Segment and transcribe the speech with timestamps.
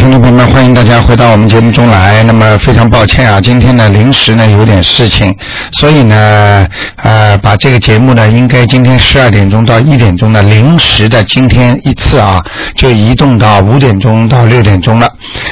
[0.00, 2.22] 听众朋友们，欢迎大家回到我们节目中来。
[2.22, 5.36] 那么非常抱歉啊，今天呢临时呢有点事情，
[5.78, 6.66] 所以呢
[6.96, 12.42] 呃把这个节目呢应该今天十二点钟到一点钟的临时的今天一次啊
[12.74, 15.06] 就移动到五点钟到六点钟了。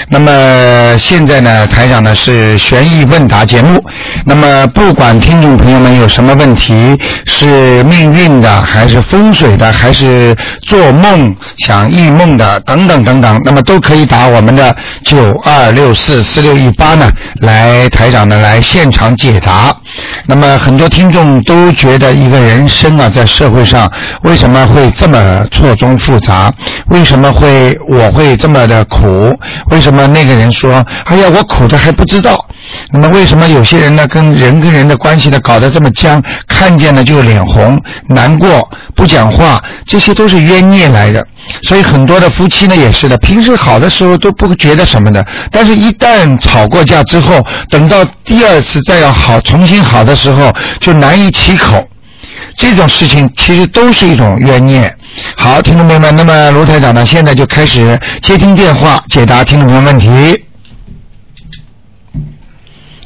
[0.08, 3.84] 那么现在呢台长呢是悬疑问答节目，
[4.24, 19.74] 那么不管听众朋友们有什么问题，是命运的还是风水的，还是做梦想异梦的等等等等，那么都可以打我们的九二六四四六一八呢，来台长呢来现场解答。
[20.26, 23.90] 那么很多听众都觉得一个人生啊，在社会上
[24.22, 26.52] 为什么会这么错综复杂？
[26.88, 29.34] 为什么会我会这么的苦？
[29.70, 32.44] 为什么那么那个人说，哎呀，我苦的还不知道？
[32.92, 36.22] 那么为什么有些人呢，跟人跟人的关系呢搞得这么僵？
[36.46, 41.26] 看见了就脸红、难过、不讲话，这些都是冤孽来的。
[41.62, 51.82] 所以很多的夫妻呢也是的，平时好的时候都不觉得什么的，但是一旦吵过架之后，等到第二次再要好、重新好的时候，就难以启口。
[52.58, 54.92] 这种事情其实都是一种冤孽。
[55.36, 60.44] 好，听众朋友们，那么卢台长呢，现在就开始接听电话，解答听众朋友问题。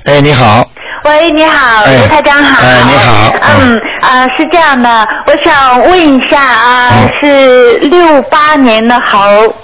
[0.05, 0.67] 哎，你好。
[1.05, 2.63] 喂，你好，哎卢台长好。
[2.63, 9.55] 哎你好嗯啊，是这样的，我想问一下啊，嗯是六八年的猴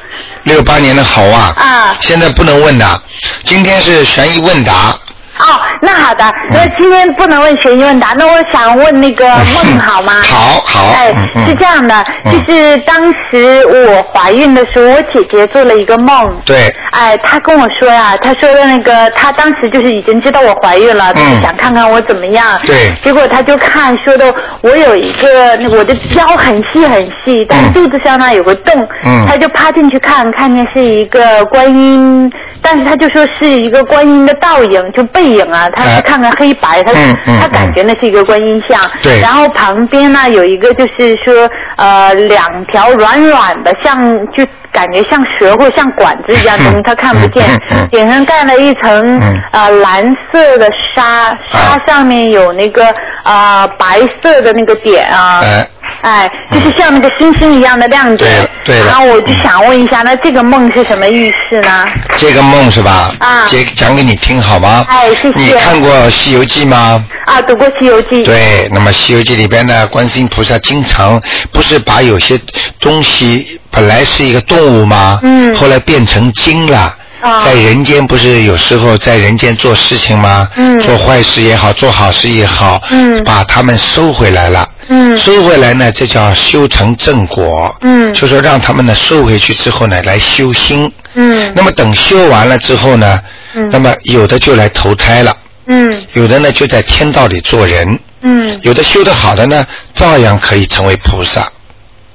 [0.43, 1.55] 六八年的猴啊。
[1.57, 1.97] 啊。
[2.01, 3.03] 现在不能问的，
[3.45, 4.95] 今天是悬疑问答。
[5.39, 10.13] 哦，那好的，嗯那今天不能问悬疑问答，那我想问那个梦好吗？
[10.29, 11.13] 好好哎
[11.47, 12.97] 是这样的，嗯就是当
[13.31, 16.41] 时我怀孕的时候，我姐姐做了一个梦。
[16.45, 22.59] 对，哎，她跟我说呀，她说的那个，她当时就是已经知道我怀孕了，就是想看看我怎么样。
[22.63, 28.75] 嗯对结果她就看说的，我有一个，那我的腰很细很细，但肚子上呢有个洞。
[29.05, 32.31] 嗯她就趴进去看，看见是一个观音，
[32.63, 38.79] 但是她就说是一个观音的倒影，就背影啊，她哎是看看黑白，他嗯嗯她感觉那是一个观音像。
[39.03, 43.97] 对然后旁边呢有一个就是说呃两条软软的，像
[44.37, 47.89] 就感觉像蛇或像管子一样东西，他看不见嗯嗯嗯。
[47.91, 52.87] 顶上盖了一层嗯呃蓝色的纱，纱上面有那个
[53.25, 55.41] 呃白色的那个点啊。
[55.43, 55.67] 哎，
[56.03, 58.49] 哎，就是像那个星星一样的亮点。
[58.65, 61.87] 对对了然后我就想问一下，那这个梦是什么意思呢？
[62.17, 63.13] 这个梦是吧？
[63.19, 64.87] 啊讲讲给你听好吗？
[64.89, 67.05] 哎谢谢你看过《西游记》吗？
[67.27, 68.23] 啊，读过《西游记》。
[68.25, 71.21] 对，那么《西游记》里边呢，观世音菩萨经常
[71.53, 72.41] 不是把有些
[72.81, 75.19] 东西本来是一个动物吗？
[75.23, 76.95] 嗯后来变成精了。
[77.21, 77.45] 啊。
[77.45, 80.49] 在人间不是有时候在人间做事情吗？
[80.57, 80.79] 嗯。
[80.81, 83.23] 做坏事也好，做好事也好，嗯。
[83.25, 84.69] 把他们收回来了。
[84.89, 85.17] 嗯。
[85.19, 87.75] 收回来呢，这叫修成正果。
[87.81, 88.13] 嗯。
[88.15, 90.91] 就说让他们呢收回去之后呢，来修心。
[91.15, 91.53] 嗯。
[91.55, 93.21] 那么等修完了之后呢，
[93.55, 93.69] 嗯。
[93.71, 95.37] 那么有的就来投胎了，
[95.67, 95.91] 嗯。
[96.15, 98.59] 有的呢就在天道里做人，嗯。
[98.63, 101.47] 有的修得好的呢，照样可以成为菩萨。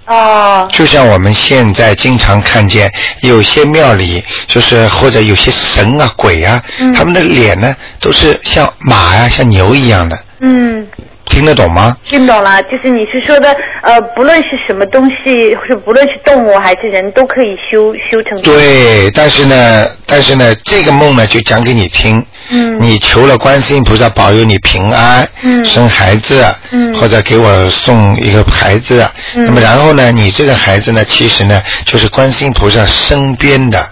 [0.06, 2.92] 哦就像我们现在经常看见
[3.22, 10.88] 有些庙里，就是或者有些神啊、鬼啊，嗯他们的脸呢都是像马呀、像牛一样的，嗯。
[11.26, 11.96] 听得懂吗？
[12.06, 13.50] 听懂了，就是你是说的，
[13.82, 18.40] 呃，不论是什么东西，或者不论是动物还是人，都可以修修成。。
[18.44, 22.24] 对，但是呢，但是呢，这个梦呢就讲给你听。
[22.50, 22.80] 嗯。
[22.80, 25.64] 你求了观世音菩萨保佑你平安，嗯。
[25.64, 26.94] 生孩子，嗯。
[27.00, 29.44] 或者给我送一个孩子，嗯。
[29.46, 33.86] 那么然后呢，你这个孩子呢，其实呢就是观世音菩萨身边的，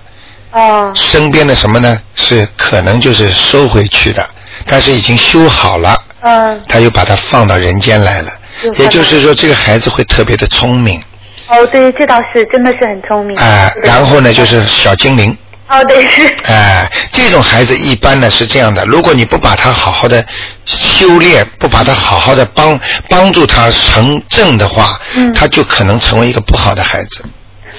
[0.51, 0.91] 哦。
[0.95, 2.00] 身边的什么呢？
[2.16, 4.28] 是可能就是收回去的，
[4.66, 6.61] 但是已经修好了，嗯。
[6.67, 8.31] 他又把它放到人间来了。
[8.78, 11.01] 也就是说，这个孩子会特别的聪明，
[11.47, 13.35] 哦，对，这倒是真的是很聪明。
[13.40, 13.90] 哎、对。
[13.90, 15.35] 然后呢就是小精灵。
[15.71, 16.27] 哦，对是。
[16.51, 20.23] 哎，这种孩子一般呢是这样的，如果你不把他好好的
[20.65, 27.23] 修炼，不把他好好的帮帮助他成正的话，嗯他就可能成为一个不好的孩子。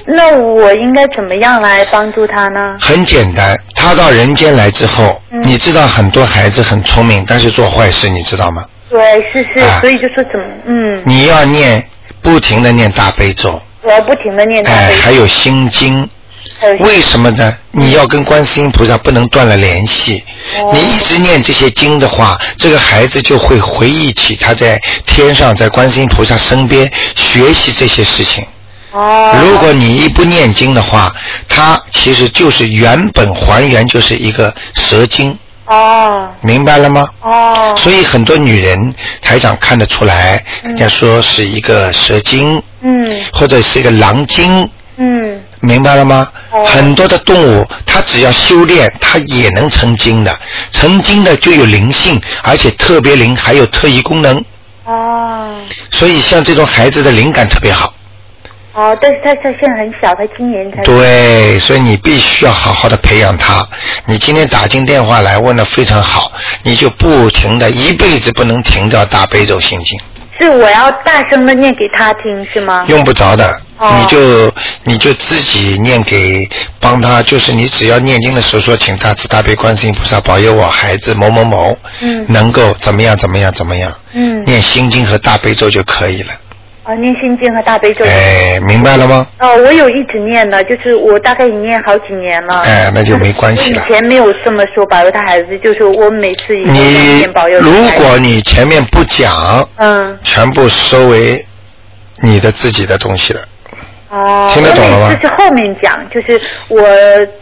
[0.05, 2.59] 那我应该怎么样来帮助他呢？
[2.79, 8.65] 很简单，他到人间来之后，嗯你知道很多孩子很聪明，但是做坏事，你知道吗？
[8.89, 8.99] 对，
[9.31, 11.83] 是是，啊所以就说怎么，嗯，你要念，
[12.21, 16.09] 不停的念大悲咒，我要不停的念他哎，悲还有心经。
[16.79, 17.57] 为什么呢？
[17.71, 20.23] 你要跟观世音菩萨不能断了联系。
[20.57, 20.69] 哦。
[20.71, 28.45] 你一直念这些经的话，这个孩子就会回忆起他在天上，在观世音菩萨身边学习这些事情。
[28.91, 31.13] 哦，如果你一不念经的话，
[31.49, 36.29] 他其实就是原本还原就是一个蛇精，哦。
[36.41, 37.07] 明白了吗？
[37.21, 43.19] 哦，所以很多女人台长看得出来，人家说是一个蛇精，嗯。
[43.33, 46.29] 或者是一个狼精，嗯明白了吗？
[46.51, 50.39] 哦很多的动物，它只要修炼，它也能成精的。
[50.71, 54.43] 成精的就有灵性，而且特别灵，还有特异功能。
[54.85, 55.55] 哦
[55.91, 57.93] 所以像这种孩子的灵感特别好。
[58.73, 63.65] 哦，但是他他现在很小，他今年才对，所以你必须要好好的培养他。
[64.05, 66.31] 你今天打进电话来问的非常好，
[66.63, 69.99] 你就不停的一辈子不能停掉大悲咒心经，
[70.39, 72.85] 是我要大声的念给他听是吗？
[72.87, 73.45] 用不着的，
[73.77, 74.53] 哦你就
[74.83, 76.49] 你就自己念给
[76.79, 86.33] 帮他，就是你只要念经的时候说，请大慈大悲观世音菩萨保佑我孩子某某某，嗯能够怎么样怎么样怎么样，嗯，念心经和大悲咒就可以了。
[86.85, 88.03] 哦，念心经和大悲咒。
[88.05, 89.25] 哎，明白了吗？
[89.39, 92.59] 哦，我有一直念的，就是我大概已念好几年了。
[92.61, 96.79] 哎那就没关系了我以前没有这么说保佑他孩子，就是我每次以后你
[97.17, 101.45] 念保佑他如果你前面不讲，嗯全部收为
[102.21, 103.41] 你的自己的东西了。
[104.13, 106.79] 哦，听得懂了吗我每次是后面讲，就是我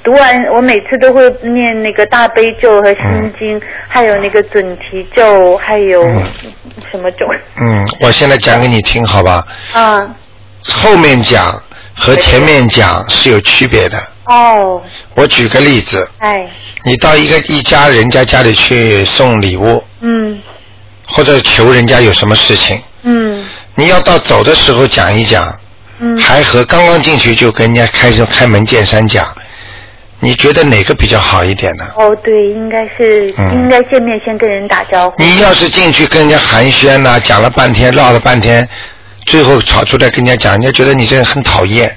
[0.03, 6.23] 读完，我每次都会念那个大悲咒和心经，还有那个准提咒，还有嗯。
[6.89, 7.25] 什么咒？
[7.59, 9.45] 嗯，我现在讲给你听，好吧？
[9.73, 9.99] 啊，
[10.65, 11.61] 后面讲
[11.93, 13.97] 和前面讲是有区别的。
[14.25, 14.81] 哦，
[15.15, 16.49] 我举个例子，哎，
[16.85, 20.41] 你到一个一家人家家里去送礼物，嗯。
[21.05, 23.45] 或者求人家有什么事情，嗯。
[23.75, 25.53] 你要到走的时候讲一讲，
[26.01, 29.25] 嗯，还和刚刚进去就跟人家开始开门见山讲，
[30.19, 31.85] 你觉得哪个比较好一点呢？
[31.95, 35.15] 哦，对，应该是、嗯应该见面先跟人打招呼。
[35.21, 38.67] 你要是进去跟人家寒暄呐、讲了半天，唠了半天，
[39.25, 41.95] 最后吵出来跟人家讲，人家觉得你这人很讨厌，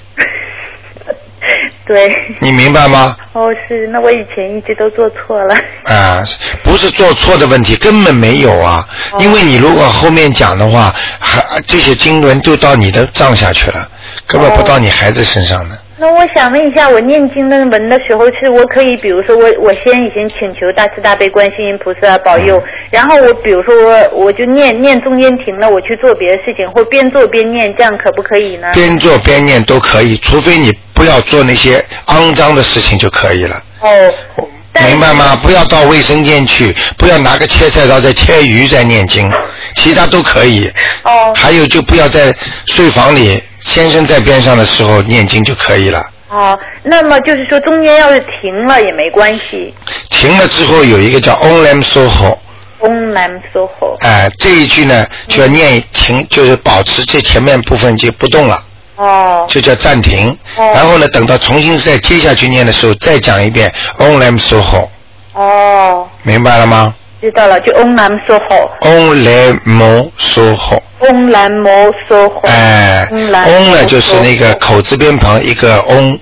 [1.86, 2.10] 对，
[2.40, 3.16] 你明白吗？
[3.34, 5.54] 哦是，那我以前一直都做错了。
[5.84, 6.25] 啊，
[6.62, 8.88] 不是做错的问题，根本没有啊。
[9.12, 13.86] 哦因为你如果后面讲的话，还这些经纶就到你的账下去了，
[14.26, 15.78] 根本不到你孩子身上的。
[16.05, 28.69] 那我想问一下，我念经的文的时候，是我可以，比如说我我先已经请求大慈大悲观世音菩萨保佑，嗯然后我比如说我我就念念中间停了，我去做别的事情，或边做边念，这样可不可以呢？
[28.75, 33.56] 边做边念都可以，除非你不要做那些肮脏的事情就可以了。
[33.81, 34.47] 哦，
[34.87, 35.35] 明白吗？
[35.43, 39.27] 不要到卫生间去，不要拿个切菜刀在切鱼在念经，
[39.75, 40.71] 其他都可以。
[41.05, 42.31] 哦还有就不要在
[42.67, 46.00] 睡房里，先生在边上的时候念经就可以了。
[46.31, 49.72] 哦，那么就是说中间要是停了也没关系。
[50.11, 53.94] 停了之后有一个叫 On Lam Soho，Om Nam Soho。
[54.02, 58.58] 哎、这一句呢就要念停，就是保持这前面部分就不动了，
[58.96, 60.37] 哦就叫暂停。
[60.56, 64.88] 哦然后呢，等到重新再接下去念的时候，再讲一遍 On Lam Soho，
[65.34, 68.70] 哦，明白了吗知道了，就 Om Nam Soho。
[68.81, 70.82] ？Om Lam Soho。
[71.00, 72.46] Om Nam Soho。
[72.46, 76.19] 哎，嗡兰嗡呢就是那个口字边旁一个嗡，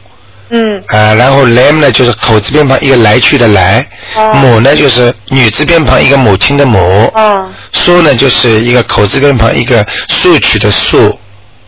[0.50, 0.82] 嗯。
[0.88, 3.84] 啊，然后 lam 呢就是口字边旁一个来去的来，
[4.14, 4.32] 哦。
[4.34, 7.48] 母呢就是女字边旁一个母亲的母，哦。
[7.72, 11.18] 苏呢就是一个口字边旁一个竖取的竖，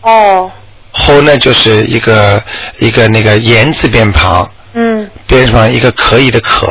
[0.01, 0.49] 哦。
[0.91, 2.41] 后呢就是一个
[2.79, 4.49] 一个那个言字边旁。
[4.77, 6.67] 嗯，边旁一个可以的可，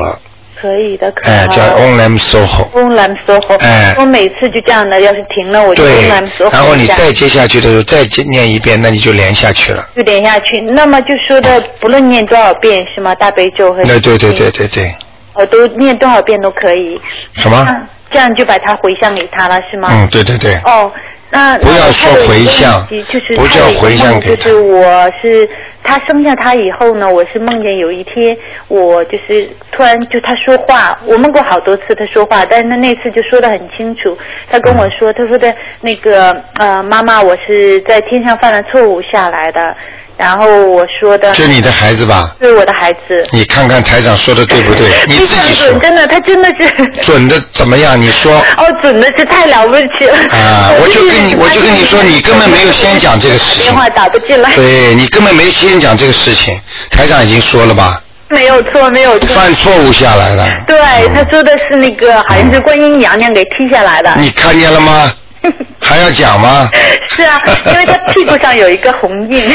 [0.61, 1.33] 可以的，可以。
[1.33, 3.57] 哎，叫 on lam soho，Om Nam Soho。
[3.59, 9.85] 哎我每次就这样的，要是停了我就对 Om Nam Soho。，然后你再接下去的时候再接念一遍，那你就连下去了。
[9.97, 10.61] 就连下去。
[10.69, 13.15] 那么就说的，不论念多少遍是吗？
[13.15, 14.95] 大悲咒和那对对对，对对，
[15.35, 17.01] 哦，都念多少遍都可以。
[17.35, 17.67] 什么？
[17.69, 19.89] 嗯这样就把它回向给他了，是吗？
[19.91, 20.55] 嗯，对对对。
[20.65, 20.93] 哦，
[21.37, 25.49] 那不要说回向就是不叫回向给他就是我是
[25.83, 28.37] 他生下他以后呢，我是梦见有一天
[28.69, 34.17] 我就是突然就他说话，我梦过好多次他说话，但是他那次就说的很清楚，
[34.49, 39.77] 他跟我说，他说的那个呃妈妈，我是在天上犯了错误下来的，
[40.17, 42.35] 然后我说的是你的孩子吧？
[42.41, 44.87] 是我的孩子，你看看台长说的对不对？
[45.09, 47.03] 你自己说准，真的，他真的是。
[47.03, 48.01] 准的怎么样？
[48.01, 50.17] 你说 哦，准的是太了不起了。
[50.33, 54.55] 啊 我就跟你我就跟你说你根本没有先讲这个事情电话打不进来。
[54.55, 56.59] 对你根本没先讲这个事情，
[56.91, 58.01] 台长已经说了吧？
[58.29, 59.29] 没有错，没有错。
[59.35, 60.47] 犯错误下来了。
[60.67, 60.79] 对，
[61.15, 64.13] 他说的是那个，好像是观音娘娘给踢下来的。
[64.17, 65.13] 你看见了吗？
[65.81, 66.69] 还要讲吗？
[67.09, 69.51] 是啊，因为他屁股上有一个红印。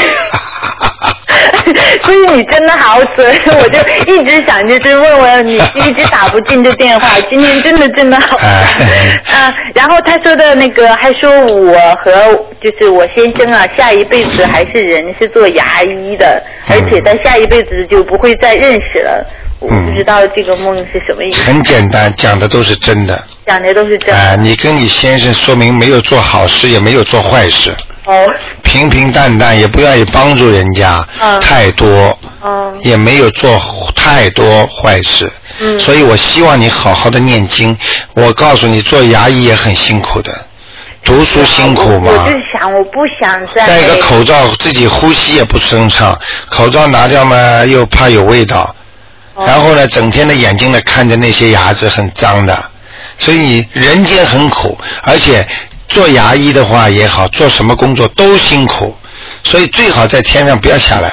[2.02, 3.78] 所以你真的好准，我就
[4.12, 8.36] 一直想就是问问你， 一直打不进这电话，今天真的真的好。
[8.42, 12.12] 嗯啊，然后他说的那个还说我和
[12.60, 19.24] 就是我先生啊，下一辈子还是人，是做牙医的，嗯而且他下一辈子就不会再认识了。
[19.60, 23.22] 不知道这个梦是什么意思，很简单，讲的都是真的。
[23.46, 24.16] 讲的都是真的。
[24.16, 27.74] 哎、你跟你先生说明没有做好事，也没有做坏事。
[28.06, 28.26] 哦，
[28.62, 33.60] 平平淡淡，也不愿意帮助人家、嗯太多，哦，也没有做
[33.94, 35.30] 太多坏事。
[35.60, 37.76] 嗯所以我希望你好好的念经。
[38.14, 40.32] 我告诉你，做牙医也很辛苦的，
[41.04, 42.32] 读书辛苦吗我嘛就。
[42.58, 48.74] 想，我不想再戴个口罩，自己呼吸也不顺畅，口罩拿掉嘛，又怕有味道。
[49.40, 52.56] 哦然后呢，整天的眼睛呢看着那些牙齿很脏的，
[53.18, 55.46] 所以你人间很苦，而且
[55.88, 58.94] 做牙医的话也好，做什么工作都辛苦，
[59.42, 61.10] 所以最好在天上不要下来。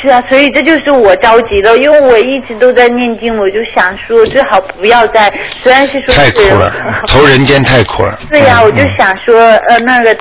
[0.00, 5.32] 是啊，所以这就是我着急的，因为我一直都在念经，我就想说最好不要再，
[5.62, 6.72] 虽然是说太苦了，
[7.06, 8.18] 投人间太苦了。
[8.30, 10.16] 对呀、嗯我就嗯想说，呃，那个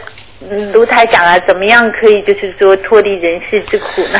[0.49, 4.19] 嗯卢台长啊，怎么样可以就是说脱离人世之苦呢？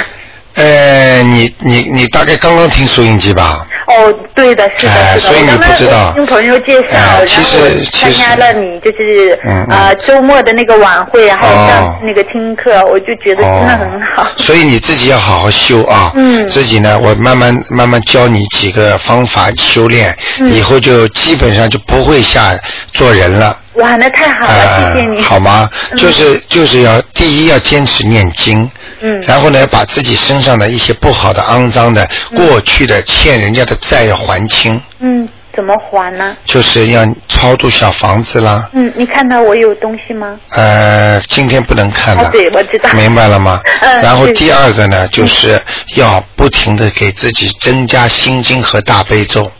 [0.57, 3.65] 呃，你你你大概刚刚听收音机吧？
[3.87, 5.05] 哦，对的，是的，是的。
[5.05, 14.23] 哎所以你不知道听朋友介绍，哎其实参加了你就是嗯嗯呃周末的那个晚会，还有哦上次那个听课，我就觉得真的很好。
[14.23, 14.27] 哦。
[14.35, 16.11] 所以你自己要好好修啊。
[16.15, 22.51] 嗯自己呢，我慢慢慢慢教你几个方法修炼，嗯以后就基本上就不会下
[22.93, 23.55] 做人了。
[23.77, 25.21] 哇，那太好了，呃谢谢你。
[25.21, 25.69] 好吗？
[25.91, 28.69] 嗯就是就是要第一要坚持念经，
[29.01, 36.35] 嗯然后呢，把自己身上的一些不好的、肮脏的、过去的欠人家的债要还清，嗯，怎么还呢？
[36.45, 38.69] 就是要超度小房子啦。
[38.73, 40.37] 嗯，你看到我有东西吗？
[40.55, 42.23] 呃，今天不能看了。
[42.23, 43.59] 哦对我知道明白了吗？
[43.81, 45.59] 嗯然后第二个呢，就是
[45.95, 49.51] 要不停的给自己增加心经和大悲咒。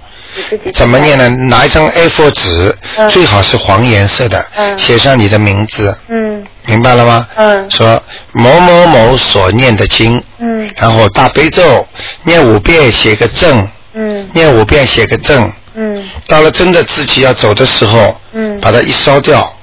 [0.73, 1.29] 怎么念呢？
[1.29, 3.07] 拿一张 A4 纸，嗯。
[3.09, 4.77] 最好是黄颜色的，嗯。
[4.77, 6.45] 写上你的名字，嗯。
[6.65, 7.27] 明白了吗？
[7.35, 7.69] 嗯。
[7.69, 8.01] 说
[8.31, 10.69] 某某某所念的经，嗯。
[10.75, 11.87] 然后大悲咒
[12.23, 14.29] 念五遍，写个正，嗯。
[14.33, 15.51] 念五遍写个正。
[15.75, 16.09] 嗯。
[16.27, 18.59] 到了真的自己要走的时候，嗯。
[18.59, 19.55] 把它一烧掉，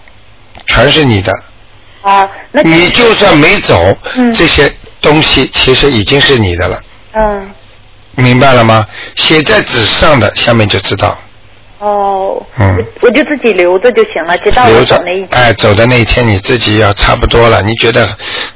[0.66, 1.32] 全是你的。
[2.02, 4.32] 啊，那你就算没走，嗯。
[4.32, 6.80] 这些东西其实已经是你的了，
[7.12, 7.50] 嗯
[8.16, 8.86] 明白了吗？
[9.14, 11.18] 写在纸上的，下面就知道。
[11.80, 15.28] 哦，嗯我我就自己留着就行了，直到走那一，天。
[15.32, 18.08] 哎，走的那一天你自己要差不多了，你觉得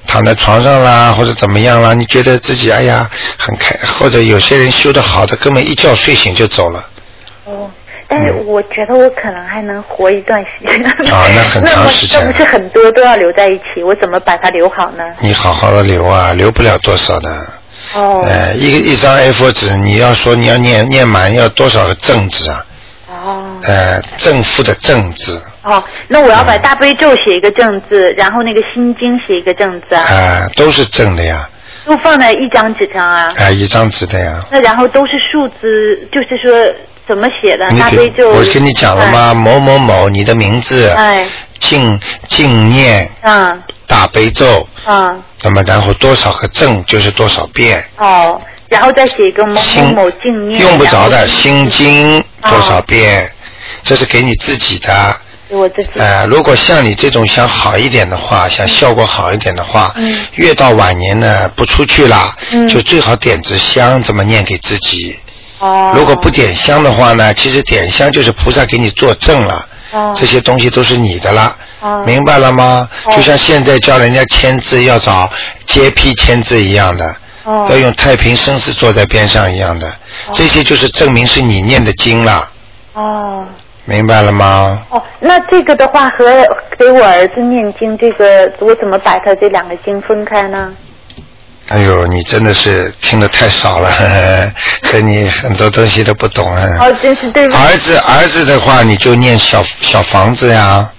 [0.06, 6.88] 躺在床上啦，或者怎么样啦，你觉得自己哎呀很开，或者有些人修的好的，根本一觉睡醒就走了。
[7.44, 7.70] 哦，
[8.08, 10.80] 但是我觉得我可能还能活一段时间。
[11.04, 15.04] 嗯啊那很 长时间那不是很多都要留在一起，我怎么把它留好呢？
[15.20, 17.30] 你好好的留啊，留不了多少的。
[17.94, 22.64] 哦呃，一个一张 A4 纸，你要说你要念念满要多少个正字啊？
[23.10, 25.40] 哦呃，正负的正字。
[25.62, 31.48] 哦，那我要把大悲咒写一个正字，然后那个心经写一个正字啊，啊、都是正的呀，
[31.86, 33.28] 都放在一张纸上啊。
[33.36, 34.44] 啊、一张纸的呀。
[34.50, 36.74] 那然后都是数字，就是说
[37.06, 37.68] 怎么写的？
[37.78, 38.30] 大悲咒。
[38.30, 39.34] 我跟你讲了吗？
[39.34, 41.26] 某某某，你的名字，哎？
[41.58, 45.10] 静静念哎，嗯大悲咒，啊
[45.42, 49.60] 那么然后多少个正就是多少遍，哦，然后再写一个某
[49.96, 50.60] 某静念。
[50.60, 53.28] 用不着的心经哦多少遍，
[53.82, 55.16] 这是给你自己的。
[55.48, 55.88] 给我自己。
[55.98, 65.18] 呃，如果像你这种想好一点的话，想效果好一点的话，嗯越到晚年呢不出去了，嗯就最好点支香，怎么念给自己。
[65.60, 65.92] 哦。
[65.96, 71.56] 如果不点香的话呢，其实点香就是菩萨给你作证了，哦这些东西都是你的了。
[71.80, 72.88] 哦明白了吗？
[73.04, 75.30] 哦就像现在叫人家签字要找
[75.64, 77.04] 接批签字一样的，
[77.44, 79.92] 哦要用太平绅士坐在边上一样的，
[80.32, 82.48] 这些就是证明是你念的经了，
[82.94, 83.44] 哦
[83.84, 84.82] 明白了吗？
[84.90, 86.24] 哦，那这个的话和
[86.78, 90.70] 给我儿子念经，这个我怎么把他这两个经分开呢？
[91.68, 94.52] 哎呦，你真的是听的太少了，呵呵
[94.84, 96.66] 所以你很多东西都不懂啊。
[96.80, 97.58] 哦，真是对不起。
[97.58, 100.90] 儿子儿子的话，你就念小小房子呀，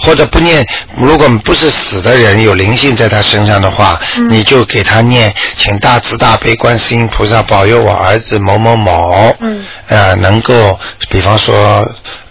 [0.00, 0.66] 或者不念，
[0.96, 4.28] 如果不是死的人有灵性在他身上的话，嗯。
[4.30, 9.64] 你就给他念，请大慈大悲观世音菩萨保佑我儿子某某某，嗯。
[9.86, 11.86] 呃，能够比方说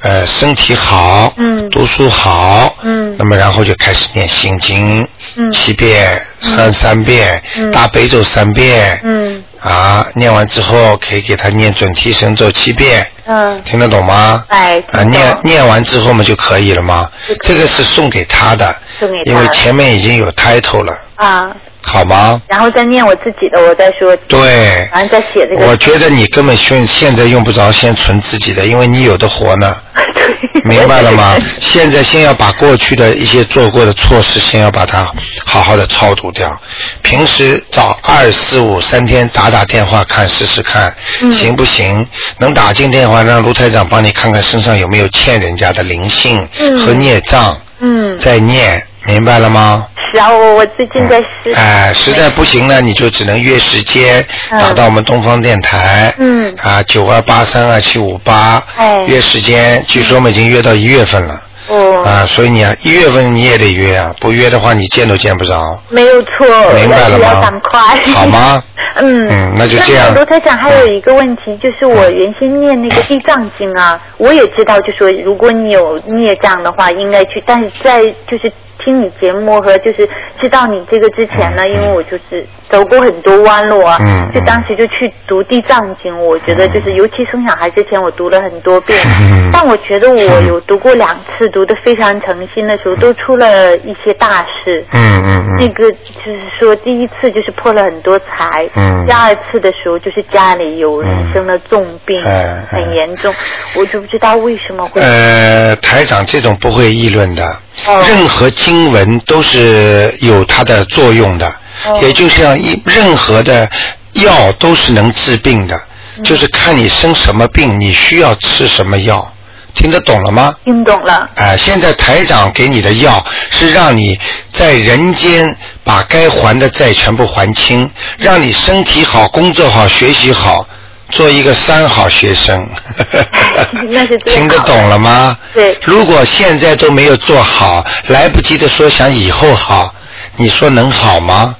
[0.08, 1.70] 呃身体好，嗯。
[1.70, 3.14] 读书好，嗯。
[3.20, 5.52] 那么然后就开始念心经，嗯。
[5.52, 7.70] 七遍，三三遍，嗯。
[7.72, 9.44] 大悲咒三遍，嗯。
[9.60, 13.06] 啊，念完之后可以给他念准提神咒七遍。
[13.26, 13.62] 嗯。
[13.66, 14.46] 听得懂吗？
[14.48, 17.56] 哎啊，念念完之后嘛就可以了嘛就可以。
[17.58, 21.52] 这个是送给他的，送给他因为前面已经有 title 了，啊，
[21.88, 22.42] 好吗？
[22.50, 25.66] 然后再念我自己的，我再说，对，然后再写这个。
[25.66, 29.74] 我觉得你根本现现在用不着先存自己的，因为你有的活呢，
[30.14, 31.38] 对明白了吗？
[31.62, 35.10] 现在先要把过去的一些做过的错事，先要把它
[35.46, 36.60] 好好的超度掉。
[37.02, 42.06] 平时找二四五三天打打电话看试试看，嗯行不行？
[42.40, 49.88] 能打进电话让卢台长帮你看看身上有没有欠人家的灵性嗯和孽障，嗯再念，明白了吗？
[50.14, 51.52] 是啊，我我最近在试。
[51.56, 56.14] 哎，实在不行呢，你就只能约时间，嗯打到我们东方电台。
[56.20, 58.62] 嗯啊，九二八三二七五八。
[58.76, 61.42] 哎约时间，据说我们已经约到一月份了。
[61.70, 65.82] 哦，啊，所以你啊，一月份你也得约啊，不约的话你见都见不着。
[65.90, 68.14] 没有错，明白了要吗赶快。
[68.14, 68.62] 好吗？
[69.00, 78.52] 嗯嗯那就这样罗台长还有一个问题，就是我原先念那个地藏经啊，我也知道，就说如果你有孽障的话，应该去，但是在就是
[78.88, 80.08] 听你节目和就是
[80.40, 81.70] 知道你这个之前呢，嗯。
[81.74, 89.50] 因为我就是走过很多弯路啊，嗯就当时就去读地藏经，我觉得就是尤其生小孩之前，我读了很多遍，嗯。
[89.54, 94.84] 但我觉得我有读过两次，读的非常诚心的时候，都出了一些大事。
[94.94, 95.56] 嗯嗯嗯。
[95.58, 99.06] 那个就是说，第一次就是破了很多财，嗯。
[99.06, 101.34] 第二次的时候就是家里有人嗯。
[101.34, 102.22] 生了重病，
[102.68, 103.34] 很严重，
[103.76, 105.02] 我就不知道为什么会。
[105.02, 107.44] 呃，台长这种不会议论的，
[107.88, 108.04] 哦。
[108.08, 111.52] 任何经文都是有它的作用的，
[111.86, 113.70] 哦也就像一任何的
[114.14, 115.80] 药都是能治病的，
[116.18, 119.32] 嗯就是看你生什么病，你需要吃什么药，
[119.74, 120.56] 听得懂了吗？
[120.66, 124.18] 听懂了，哎、现在台长给你的药是让你
[124.50, 130.68] 在人间把该还的债全部还清，让你身体好、工作好、学习好，
[131.12, 132.68] 做一个三好学生。
[134.26, 135.38] 听得懂了吗？
[135.54, 139.94] 对如果现在都没有做好，来不及的说想以后好，
[140.36, 141.56] 你说能好吗？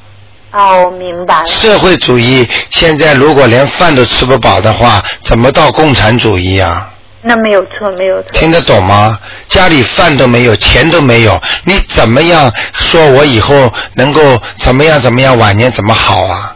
[0.52, 1.46] 哦，我明白了。
[1.46, 6.90] 社会主义现在如果连饭都吃不饱的话，怎么到共产主义啊？
[7.22, 8.30] 那没有错，没有错。
[8.32, 9.20] 听得懂吗？
[9.50, 16.56] 家里饭都没有，钱都没有，你怎么样说我以后能够怎么样怎么样，晚年怎么好啊？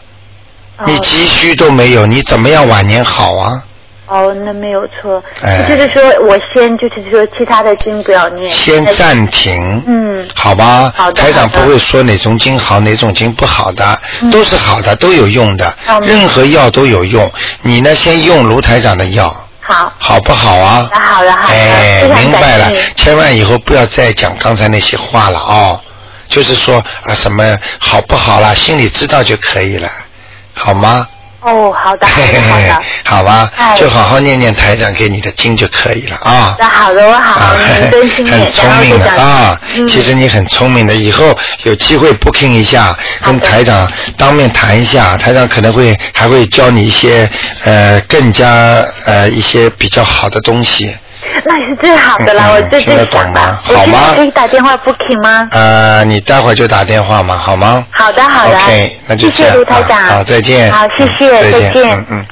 [0.78, 3.62] 哦你急需都没有，你怎么样晚年好啊？
[4.12, 5.24] 哦，那没有错。
[5.42, 8.52] 哎就是说我先就是说其他的经不要念。
[8.52, 9.84] 先暂停。
[9.88, 17.32] 嗯好吧，好的台长不会说哪种经好，哪种经不好的，嗯都是好的，都有用的，嗯任何药都有用。
[17.62, 19.94] 你呢，先用卢台长的药，好。
[19.98, 20.90] 好不好啊？
[20.92, 25.80] 那好的好的哎明白了千万以后不要再讲刚才那些话了哦。
[26.28, 27.44] 就是说啊，什么
[27.80, 29.90] 好不好啦，心里知道就可以了，
[30.54, 31.08] 好吗？
[31.42, 32.82] 哦，好的好的好的。
[33.04, 36.56] 好吧哎，就好好念念台长给你的经就可以了啊。
[36.60, 39.60] 那好的，我好好啊，认真心，很聪明的啊！
[39.76, 47.30] 嗯其实你很聪明的，以后有机会 booking 一下，跟台长当面谈一下，台长可能会还会教你一些
[47.66, 50.96] 呃更加呃一些比较好的东西。
[51.46, 53.74] 那是最好的了，嗯我最听得最想懂吗的。
[53.74, 55.48] 我现好吗在可以打电话 booking 吗？
[55.52, 57.86] 呃，你待会儿就打电话嘛，好吗？
[57.92, 60.72] 好的好的 OK，那就这谢谢样卢台长啊好，再见。
[60.72, 62.26] 好谢谢嗯再再见嗯嗯。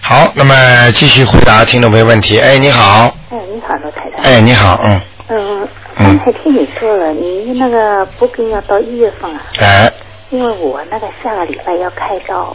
[0.00, 0.54] 好，那么
[0.92, 2.38] 继续回答听众朋友问题。
[2.38, 3.14] 哎，你好。
[3.30, 4.24] 哎，你好，罗台长。
[4.26, 9.90] 哎，你好，嗯，嗯，嗯刚才听你说了，你那个 booking 要到一月份啊，哎，
[10.30, 12.54] 因为我那个下个礼拜要开刀，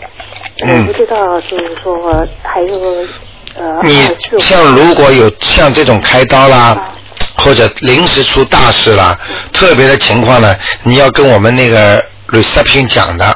[0.62, 3.06] 嗯我不知道就是说还有呃
[3.84, 4.10] 你
[4.40, 6.90] 像如果有像这种开刀啦啊，
[7.36, 9.18] 或者临时出大事啦，
[9.52, 13.36] 特别的情况呢，你要跟我们那个 reception 讲的，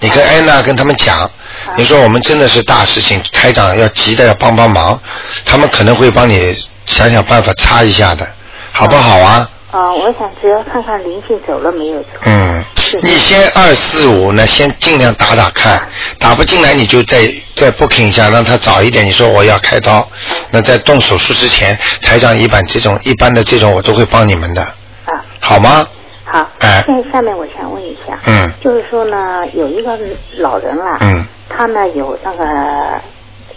[0.00, 1.30] 你跟安娜跟他们讲，
[1.76, 4.98] 你说我们真的是大事情，台长要急的要帮帮忙，
[5.44, 8.26] 他们可能会帮你想想办法擦一下的，
[8.72, 9.48] 好不好啊？
[9.72, 12.08] 啊，我想只要看看灵性走了没有走。
[12.26, 12.62] 嗯，
[13.02, 15.80] 你先二四五呢，先尽量打打看，
[16.18, 17.22] 打不进来你就再
[17.56, 19.06] 再 booking 一下，让他早一点。
[19.06, 20.06] 你说我要开刀，
[20.50, 25.88] 那在动手术之前，台长一般这种一般的这种我都会帮你们的，啊，好吗？
[26.24, 26.46] 好。
[26.60, 26.82] 哎。
[26.84, 28.52] 现在下面我想问一下，嗯。
[28.62, 29.16] 就是说呢，
[29.54, 29.98] 有一个
[30.36, 31.26] 老人啦，嗯。
[31.48, 32.44] 他呢有那个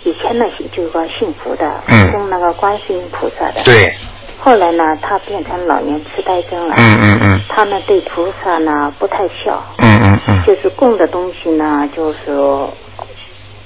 [0.06, 2.10] 以前呢就是说信佛的，嗯。
[2.13, 3.93] 供那个观世音菩萨的，对，
[4.39, 6.76] 后来呢，他变成老年痴呆症了。
[6.78, 12.36] 嗯嗯嗯他呢对菩萨呢不太孝，嗯嗯嗯就是供的东西呢，就是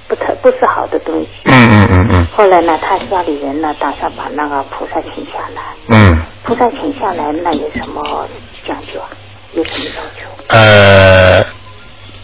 [0.08, 1.28] 不太不是好的东西。
[1.46, 5.62] 嗯嗯嗯嗯后来呢，他家里人呢打算把那个菩萨请下来。
[5.88, 8.28] 嗯，菩萨请下来，那有什么
[8.66, 9.10] 讲究啊？
[9.54, 10.56] 有什么要求？
[10.56, 11.44] 呃，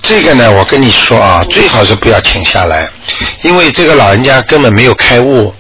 [0.02, 2.88] 这个呢，我跟你说啊，最好是不要请下来，
[3.42, 5.54] 因为这个老人家根本没有开悟。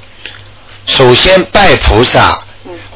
[0.85, 2.44] 首先拜菩萨，嗯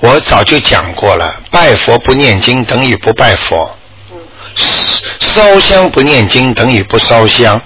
[0.02, 3.70] 我早就讲过了，拜佛不念经等于不拜佛，
[4.12, 4.18] 嗯
[4.56, 7.62] 烧香不念经等于不烧香。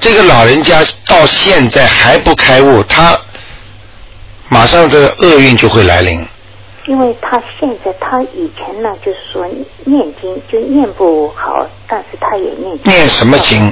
[0.00, 3.18] 这个老人家到现在还不开悟，他
[4.48, 6.24] 马上这个厄运就会来临。
[6.86, 9.46] 因为他现在他以前呢，就是说
[9.84, 12.92] 念经就念不好，但是他也念经。
[12.92, 13.70] 念什么经？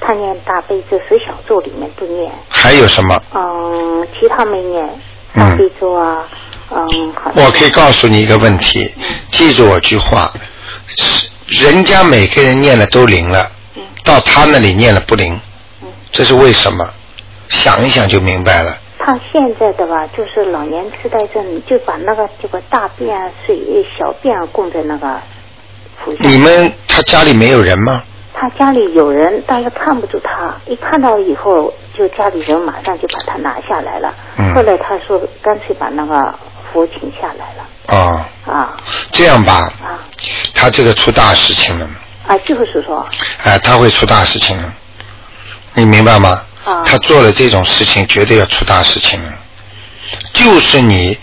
[0.00, 2.32] 他念大悲咒、十小咒里面不念。
[2.48, 3.20] 还有什么？
[3.34, 4.88] 嗯，其他没念，
[5.34, 6.24] 嗯大悲咒啊，
[6.70, 7.32] 嗯，好。
[7.34, 8.92] 我可以告诉你一个问题，
[9.30, 10.30] 记住我句话，
[10.96, 11.28] 是
[11.64, 13.50] 人家每个人念了都灵了，
[14.04, 15.38] 到他那里念了不灵，
[16.10, 16.84] 这是为什么？
[17.50, 18.76] 想一想就明白了。
[18.98, 25.20] 他现在的吧，就是老年痴呆症，就把那个这个大便啊、水小便啊供在那个。
[26.20, 28.02] 你们他家里没有人吗？
[28.32, 34.12] 他家里有人，但是看不住他，一看到以后，就家里人马上就把他拿下来了。
[34.38, 36.34] 嗯后来他说，干脆把那个
[36.74, 37.64] 佛请下来了。
[37.86, 38.76] 啊、啊
[39.12, 39.96] 这样吧，啊
[40.52, 41.88] 他这个出大事情了，
[42.26, 42.36] 啊！
[42.38, 43.06] 就是说，
[43.44, 44.74] 哎、他会出大事情了，
[45.74, 46.42] 你明白吗？
[46.64, 49.32] 啊他做了这种事情，绝对要出大事情了。
[50.32, 51.16] 就是你，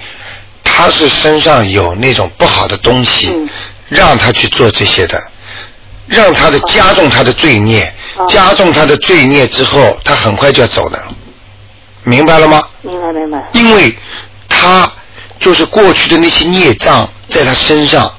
[0.64, 3.50] 他是身上有那种不好的东西，嗯
[3.90, 5.22] 让他去做这些的，
[6.08, 11.04] 让他的加重他的罪孽，哦加重他的罪孽之后，他很快就要走的，
[12.04, 12.64] 明白了吗？
[12.84, 13.44] 明白明白。
[13.54, 13.98] 因为
[14.48, 14.90] 他
[15.42, 18.10] 就是过去的那些孽障在他身上，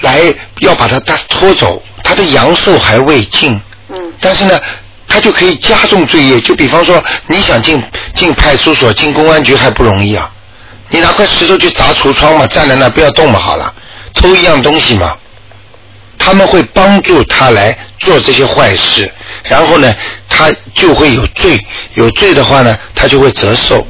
[0.00, 0.22] 来
[0.60, 4.58] 要把他他拖走，他的阳寿还未尽，嗯但是呢，
[5.06, 6.40] 他就可以加重罪业。
[6.40, 7.82] 就比方说，你想进
[8.14, 10.30] 进派出所、进公安局还不容易啊，
[10.88, 13.74] 你拿块石头去砸橱窗嘛，站在那不要动嘛，好了，
[14.14, 15.16] 偷一样东西嘛。
[16.18, 19.08] 他们会帮助他来做这些坏事，
[19.44, 19.94] 然后呢，
[20.28, 21.60] 他就会有罪，
[21.94, 23.86] 有罪的话呢，他就会折寿。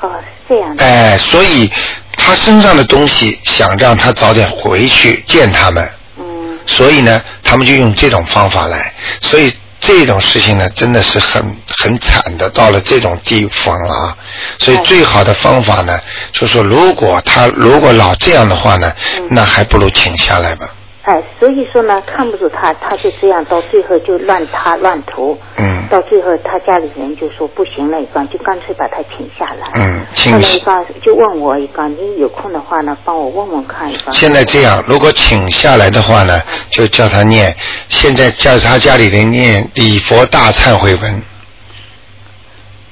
[0.00, 0.84] 哦，是这样的。
[0.84, 1.70] 哎，所以
[2.16, 14.16] 他身上的东西想让他早点回去见他们，嗯所以呢，他们就用这种方法来，所以这种事情呢，真的是很很惨的，到了这种地方了啊。
[14.58, 15.98] 所以哎最好的方法呢，
[16.32, 20.66] 就说如果他如果老这样的话呢，嗯那还不如请下来吧。
[21.06, 25.38] 哎，所以说呢，看不住他，他就这样，到最后就乱塌乱涂。
[25.56, 29.70] 嗯到最后，他家里人就说不行了，一刚就干脆把他请下来。
[29.76, 34.12] 嗯请后来一刚就问我一刚，你有空的话呢，帮我问问看一刚。
[34.12, 36.40] 现在这样，如果请下来的话呢，
[36.70, 37.54] 就叫他念，
[37.88, 41.22] 现在叫他家里人念礼佛大忏悔文。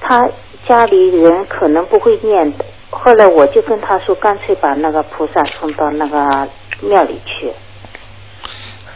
[0.01, 0.29] 他
[0.69, 2.65] 家里人可能不会念的。
[2.91, 6.49] 后来我就跟他说，干脆把那个菩萨送到那个
[6.81, 7.51] 庙里去。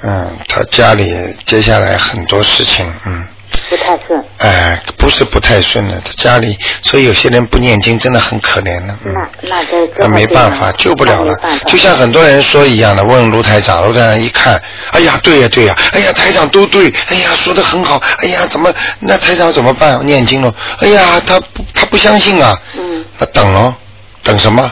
[0.02, 1.12] 嗯，他家里
[1.44, 3.26] 接下来很多事情，嗯，
[3.68, 4.24] 不太顺。
[4.38, 9.12] 哎，不是不太顺的，他家里，所以有些人不念经真的很可怜的，嗯。
[9.14, 11.34] 那那这那没办法，救不了了。
[11.66, 14.60] 就像很多人说一样的，问卢台长，卢台长一看，
[14.92, 20.04] 哎呀，对呀对呀，哎呀，台长都对，哎呀，说的很好，哎呀，怎么那台长怎么办？
[20.06, 23.74] 念经了，哎呀，他不他不相信啊，嗯那等咯，
[24.22, 24.70] 等什么？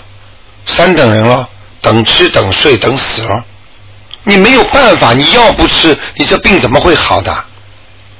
[0.67, 1.49] 三等人咯，
[1.81, 3.43] 等吃等睡等死咯。
[4.29, 7.33] 你没有办法，你要不吃，你这病怎么会好的？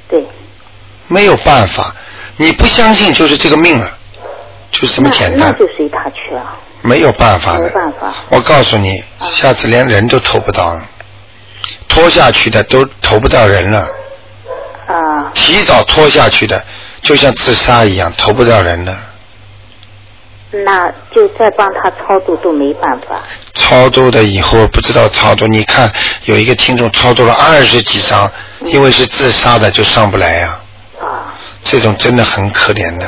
[0.07, 0.25] 对，
[1.07, 1.93] 没有办法，
[2.37, 3.91] 你不相信就是这个命了，
[4.71, 5.39] 就是这么简单。
[5.39, 6.41] 那那就随他去了。
[6.81, 7.65] 没有办法的。
[7.65, 10.81] 没办法我告诉你，下次连人都投不到了，
[11.89, 13.85] 拖下去的都投不到人了，
[14.87, 16.65] 啊，提早拖下去的，
[17.01, 18.97] 就像自杀一样，投不到人了。
[20.51, 23.21] 那就再帮他超度都没办法。
[23.53, 25.91] 超度的以后不知道超度，你看
[26.23, 28.31] 有一个听众超度了二十几张，
[28.61, 30.59] 因为是自杀的就上不来呀、
[31.01, 33.05] 啊，这种真的很可怜的。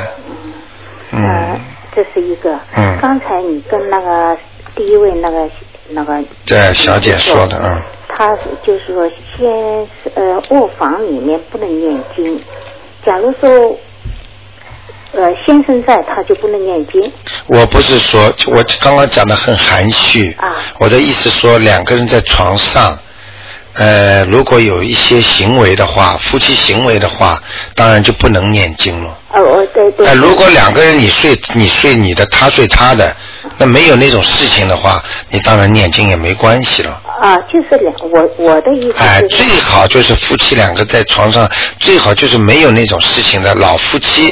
[1.11, 1.59] 嗯嗯，
[1.95, 2.53] 这是一个。
[2.75, 4.37] 嗯刚才你跟那个
[4.75, 5.49] 第一位那个
[5.91, 6.21] 那个。
[6.45, 7.85] 对小姐说的啊。
[8.09, 12.37] 他就是说，先是呃卧房里面不能念经，
[13.01, 13.77] 假如说。
[15.11, 17.11] 呃，先生在，他就不能念经。
[17.47, 20.35] 我不是说，我刚刚讲的很含蓄。
[20.39, 22.97] 啊我的意思说，两个人在床上，
[23.73, 27.41] 呃，如果有一些行为的话，夫妻行为的话，
[27.73, 29.17] 当然就不能念经了。
[29.33, 30.05] 哦，我对对。
[30.05, 33.15] 哎、如果两个人你睡你睡你的，他睡他的，
[33.57, 37.01] 那没有那种事情的话，你当然念经也没关系了。
[37.21, 39.43] 啊，就是两我我的意思哎、就是。
[39.43, 44.28] 最好就是夫妻两个在床上，最好就是没有那种事情的老夫妻，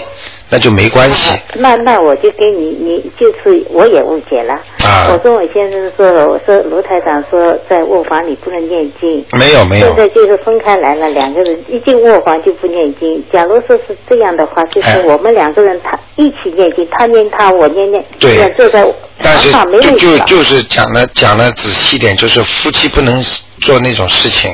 [0.49, 1.37] 那就没关系。
[1.55, 4.53] 那那我就跟你，你就是我也误解了。
[4.85, 9.25] 啊我跟我先生说了，我说卢台长说在卧房里不能念经。
[9.33, 13.23] 没有没有现在就是分开来了，两个人一进卧房就不念经。
[13.31, 20.37] 假如说是这样的话，就是哎我们两个人他一起念经，他念他，我念念，对坐在床但是上没有就就。
[20.37, 23.21] 就是讲的讲的仔细点，就是夫妻不能
[23.59, 24.51] 做那种事情，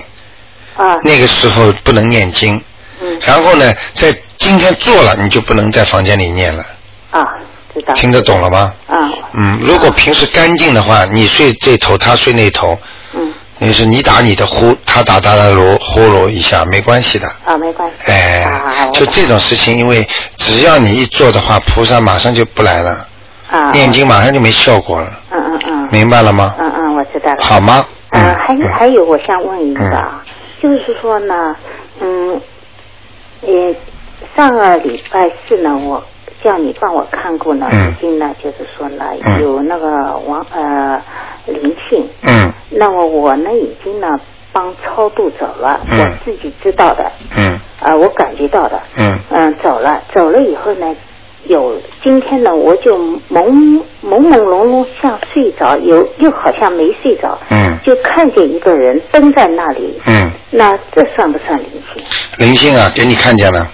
[0.75, 2.59] 啊，那个时候不能念经。
[3.03, 6.65] 嗯然后呢，在今天做了，你就不能在房间里念了，
[7.11, 7.35] 啊，
[7.73, 7.93] 知道。
[7.93, 8.73] 听得懂了吗？
[8.87, 8.95] 啊，
[9.33, 12.77] 嗯，如果平时干净的话，你睡这头，他睡那头，
[13.13, 17.27] 嗯，就是你打你的呼，他打他的噜呼噜一下，没关系的。
[17.45, 18.11] 啊，没关系。
[18.11, 22.91] 哎啊，就这种事情，因为只要你一做的话，菩萨马上就不来了。
[22.91, 26.55] 啊啊念经马上就没效果了，嗯嗯嗯，明白了吗？
[26.57, 27.43] 嗯嗯，我知道了。
[27.43, 27.85] 好吗？
[28.09, 30.23] 呃，还有嗯还有，我想问一个啊，
[30.61, 31.55] 就是说呢，
[32.01, 32.41] 嗯，
[33.45, 33.75] 呃，
[34.35, 36.03] 上个礼拜四呢，我
[36.43, 37.91] 叫你帮我看过呢，嗯。
[37.91, 39.41] 已经呢，就是说呢，嗯。
[39.41, 39.87] 有那个
[40.27, 41.01] 王呃
[41.45, 42.51] 灵性，嗯。
[42.69, 44.07] 那么我呢已经呢
[44.51, 45.99] 帮超度走了，嗯。
[45.99, 47.59] 我自己知道的，嗯。
[47.81, 49.19] 啊、我感觉到的，嗯。
[49.29, 50.95] 嗯，走了，走了以后呢，
[51.45, 52.97] 有今天呢，我就
[53.29, 57.77] 朦朦朦胧胧像睡着，有又好像没睡着，嗯。
[57.85, 62.03] 就看见一个人蹲在那里，嗯，那这算不算灵性？
[62.37, 63.67] 灵性啊，给你看见了，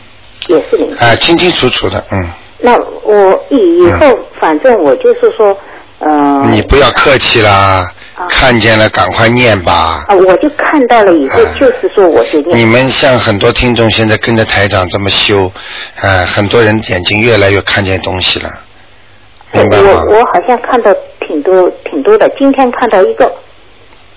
[0.48, 1.08] 也是灵性。
[1.08, 2.28] 啊，清清楚楚的，嗯，
[2.60, 5.56] 那我以以后反正我就是说，
[6.00, 7.52] 呃，你不要客气啦。
[7.52, 7.86] 啊，
[8.28, 10.04] 看见了赶快念吧。
[10.08, 12.52] 啊，我就看到了以后，啊就是说我决定。
[12.58, 15.52] 你们像很多听众现在跟着台长这么修，
[16.02, 18.50] 啊，很多人眼睛越来越看见东西了，
[19.52, 20.04] 明白吗？
[20.08, 20.94] 我我好像看到
[21.28, 23.32] 挺多挺多的，今天看到一个，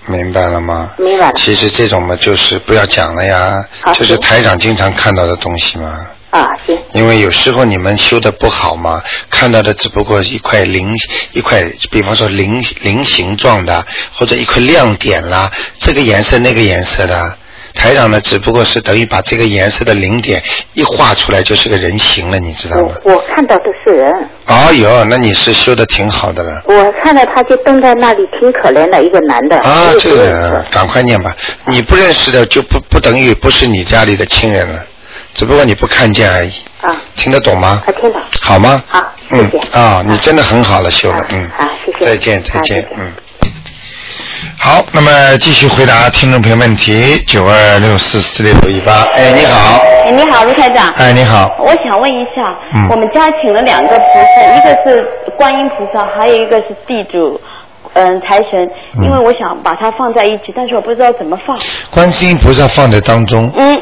[0.07, 0.91] 明白了吗？
[0.97, 3.63] 明白了其实这种嘛，就是不要讲了呀，
[3.93, 5.89] 就是台长经常看到的东西嘛。
[6.33, 10.89] 啊，行，因为有时候你们修的不好嘛，看到的只不过一块菱，
[11.31, 17.37] 一块，比方说菱菱形状的，或者一块亮点啦，这个颜色那个颜色的。
[17.75, 20.41] 台长呢，只不过是等于把这个颜色的零点
[20.73, 22.95] 一画出来，就是个人形了，你知道吗？
[23.03, 24.11] 我我看到的是人，
[24.45, 26.61] 哦哟，那你是修的挺好的了。
[26.67, 29.59] 我看到他就蹲在那里，挺可怜的一个男的。
[29.59, 31.35] 啊，这个赶快念吧，
[31.67, 34.85] 你不认识的就不不等于不是你家里的亲人了，
[35.33, 37.81] 只不过你不看见而已，啊，听得懂吗？
[37.85, 38.19] 啊，听得。
[38.41, 38.83] 好吗？
[38.87, 41.49] 好谢嗯谢啊，你真的很好了，修了，嗯。
[41.57, 43.11] 好谢谢再见，再见嗯。
[44.59, 49.07] 好，那么继续回答听众朋友问题，九二六四四六一八。
[49.13, 50.93] 哎，你好，哎，你好，卢台长。
[50.93, 55.03] 哎，你好，我想问一下，嗯我们家请了两个菩萨，一个是
[55.35, 57.39] 观音菩萨，还有一个是地主，
[57.93, 58.69] 嗯，财神。
[58.97, 61.57] 嗯因为我想把它放在一起，但是我不知道怎么放。
[61.89, 63.79] 观世音菩萨放在当中，嗯，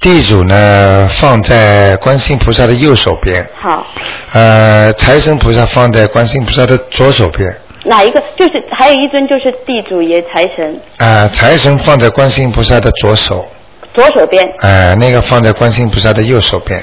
[0.00, 3.86] 地主呢放在观世音菩萨的右手边，好，
[4.32, 8.22] 呃，财神菩萨放在观世音菩萨的左手边，哪一个？
[8.36, 13.46] 就是还有一尊就是地主爷财神，呃，财神放在观世音菩萨的左手，
[13.94, 16.80] 左手边，呃，那个放在观世音菩萨的右手边，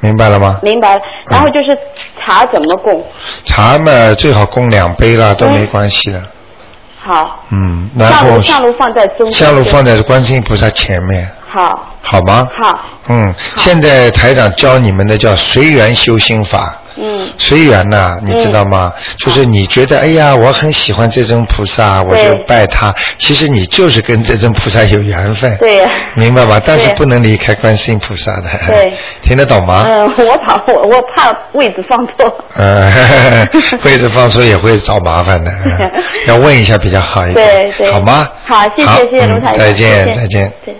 [0.00, 0.60] 明白了吗？
[0.62, 1.00] 明白了。
[1.28, 1.76] 然后就是
[2.20, 3.04] 茶怎么供？
[3.44, 6.22] 茶嘛最好供两杯啦，都嗯没关系的。
[7.00, 9.32] 好，嗯，然上后炉上炉放在中间。
[9.32, 12.46] 香炉放在观世音菩萨前面，好，好吗？
[12.60, 16.76] 好，嗯，现在台长教你们的叫随缘修心法。
[17.00, 18.92] 嗯，随缘呐、你知道吗？
[19.18, 22.92] 就是你觉得，哎呀，我很喜欢这尊菩萨，我就拜他。
[23.18, 25.56] 其实你就是跟这尊菩萨有缘分。
[25.58, 26.60] 对呀明白吗？
[26.64, 28.44] 但是不能离开观世音菩萨的。
[28.66, 28.92] 对。
[29.22, 29.84] 听得懂吗？
[29.86, 32.44] 嗯，我怕我我怕位置放错。
[32.56, 32.90] 嗯，
[33.84, 35.92] 位置放错也会找麻烦的， 嗯
[36.26, 38.26] 要问一下比较好一点，对对，好吗？
[38.46, 40.52] 好，谢谢谢谢嗯卢台长，再见再见。
[40.64, 40.76] 对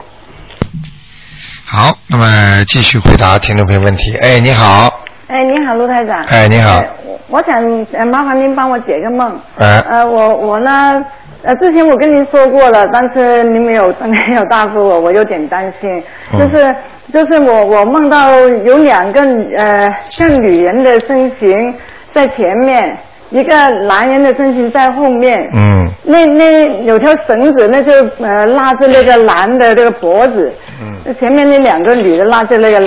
[1.65, 4.17] 好，那么继续回答听众朋友问题。
[4.17, 6.19] 哎，你好，哎，你好，卢台长。
[6.33, 7.63] 哎你好呃我我想
[7.93, 9.39] 呃麻烦您帮我解个梦。
[9.59, 11.05] 哎呃，我我呢，
[11.43, 16.03] 呃，之前我跟您说过了，但是您没有 没有答复我，我有点担心。
[16.33, 16.75] 嗯就是
[17.13, 19.21] 就是我我梦到有两个
[19.57, 21.75] 呃像女人的身形
[22.15, 22.97] 在前面，
[23.31, 23.55] 一个
[23.87, 25.39] 男人的身形在后面。
[25.55, 27.93] 嗯那那有条绳子，那就
[28.25, 32.81] 呃拉着那个男的这个脖子，嗯前面那两个女的拉着那个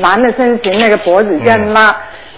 [0.00, 1.96] 男的身形那个脖子这样拉，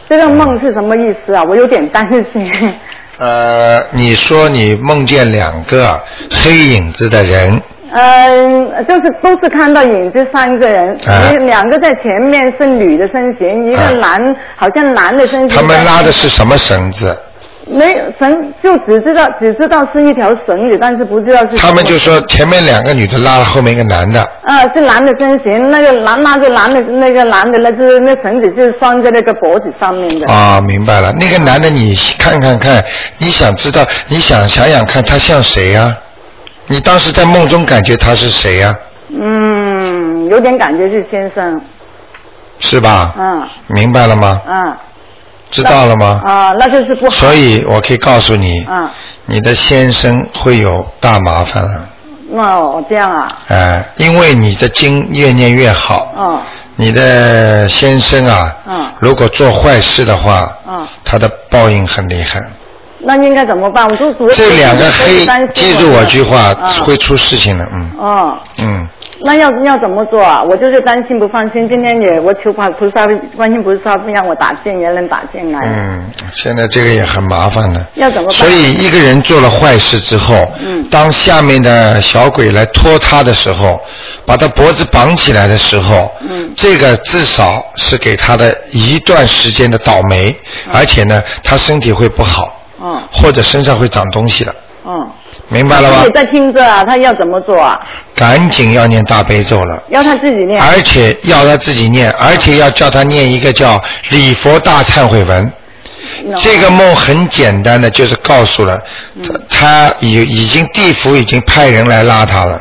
[0.09, 1.43] 这个梦是什么意思啊？
[1.49, 2.75] 我有点担心。
[3.19, 14.21] 呃，你说你梦见两个黑影子的人，嗯，就是都是看到影子三个人，啊两个在前面是女的身形，一啊个男、
[14.55, 15.59] 好像男的身形。
[15.59, 17.19] 他们拉的是什么绳子？
[17.71, 21.57] 没有绳，就只知道只知道是一条绳子，但是不知道是。
[21.57, 30.33] 他们就说前面两个女的拉了后面一个男的，啊，是男的身形，那个男拉着男的那个男的，那就是那绳子就是拴在那个脖子上面的。
[30.33, 31.13] 啊，明白了。
[31.13, 32.83] 那个男的，你看看看，
[33.19, 35.95] 你想知道，你想想想看，他像谁呀、
[36.67, 38.75] 你当时在梦中感觉他是谁呀、
[39.11, 41.61] 嗯，有点感觉是先生。
[42.61, 43.15] 是吧？
[43.17, 44.41] 嗯明白了吗？
[44.49, 44.77] 嗯
[45.51, 46.21] 知道了吗？
[46.25, 47.11] 啊，那就是不好。
[47.11, 48.89] 所以我可以告诉你，嗯，
[49.27, 51.89] 你的先生会有大麻烦了，
[52.31, 56.41] 那我这样啊，哎、因为你的经越念越好，嗯
[56.77, 58.87] 你的先生啊，嗯。
[59.01, 62.41] 如果做坏事的话，嗯，他的报应很厉害。
[63.01, 63.89] 那应该怎么办？
[63.89, 67.91] 我就主这两个黑，记住我句话，啊会出事情的，嗯。
[67.99, 68.89] 哦，嗯，
[69.21, 70.43] 那要要怎么做啊？
[70.43, 73.05] 我就是担心不放心，今天也我求菩菩萨
[73.37, 75.59] 观音菩萨不让我打进，也能打进来。
[75.65, 77.85] 嗯，现在这个也很麻烦的。
[77.95, 78.37] 要怎么办？
[78.37, 83.81] 所以一个人做了坏事之后，嗯当下面的小鬼来拖他的时候，
[84.25, 90.35] 把他脖子绑起来的时候，嗯这个至少是给他的一段时间的倒霉，
[90.73, 94.55] 而且呢，他身体会不好，嗯或者身上会长东西了，
[94.89, 95.11] 嗯。
[95.49, 96.05] 明白了吧？
[96.15, 97.79] 在听着啊，他要怎么做啊？
[98.15, 99.83] 赶紧要念大悲咒了。
[99.91, 100.63] 要他自己念。
[100.63, 105.53] 而且要他自己念，而且要叫他念一个叫礼佛大忏悔文。
[106.41, 108.81] 这个梦很简单的，就是告诉了
[109.49, 112.61] 他，他已已经地府已经派人来拉他了。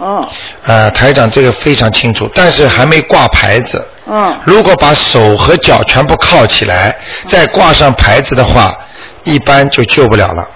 [0.00, 0.28] 哦
[0.66, 3.84] 呃，台长这个非常清楚，但是还没挂牌子。
[4.06, 6.94] 嗯如果把手和脚全部铐起来，
[7.28, 8.74] 再挂上牌子的话，
[9.22, 10.46] 一般就救不了了。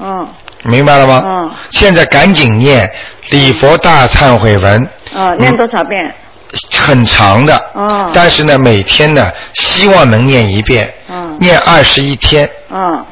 [0.00, 0.28] 嗯
[0.64, 1.22] 明白了吗？
[1.26, 1.50] 嗯。
[1.70, 2.90] 现在赶紧念
[3.30, 4.88] 礼佛大忏悔文。
[5.14, 6.14] 嗯，念多少遍？
[6.70, 8.10] 很长的，哦。
[8.14, 11.36] 但是呢，每天呢，希望能念一遍，嗯。
[11.40, 13.04] 念二十一天，嗯，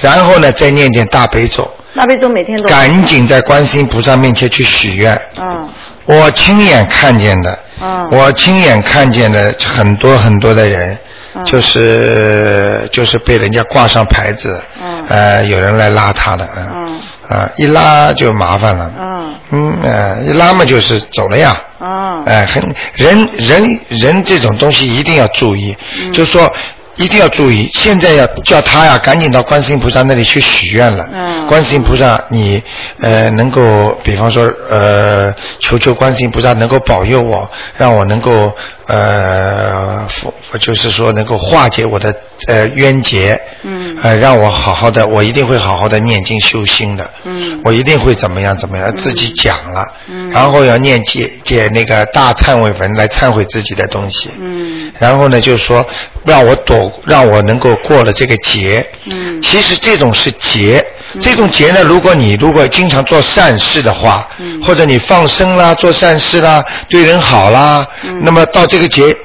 [0.00, 2.68] 然后呢，再念点大悲咒，大悲咒每天都。
[2.68, 5.18] 赶紧在观世音菩萨面前去许愿。
[5.38, 5.68] 嗯。
[6.04, 8.08] 我亲眼看见的，嗯。
[8.10, 10.98] 我亲眼看见的很多很多的人，
[11.34, 11.44] 嗯。
[11.44, 15.04] 就是就是被人家挂上牌子，嗯。
[15.08, 17.38] 呃，有人来拉他的，嗯，嗯。
[17.38, 19.34] 啊，一拉就麻烦了，嗯。
[19.52, 22.24] 嗯，呃，一拉嘛就是走了呀，嗯。
[22.24, 22.62] 哎，很
[22.94, 26.12] 人人人这种东西一定要注意，嗯。
[26.12, 26.50] 就说
[26.96, 27.70] 一定要注意。
[27.72, 31.08] 现在要叫他呀，赶紧到观世音菩萨那里去许愿了。
[31.12, 31.46] 嗯。
[31.46, 32.62] 观世音菩萨，你
[33.00, 38.54] 呃能够，比方说呃，求求观世音菩萨能够保佑我，让我能够
[38.90, 42.12] 呃，佛就是说能够化解我的
[42.48, 43.40] 呃冤结。
[43.62, 47.08] 嗯呃，让我好好的，我一定会好好的念经修心的。
[47.24, 49.86] 嗯我一定会怎么样怎么样，自己讲了。
[50.08, 54.30] 嗯然后要念解解那个大忏悔文来忏悔自己的东西。
[54.40, 55.86] 嗯然后呢，就是说
[56.24, 58.84] 让我躲，让我能够过了这个劫。
[59.06, 60.84] 嗯其实这种是劫，
[61.20, 69.16] 这种劫呢，如果你如果经常做善事的话，嗯或者你放生啦、做善事啦、对人好啦，嗯那么到这个劫，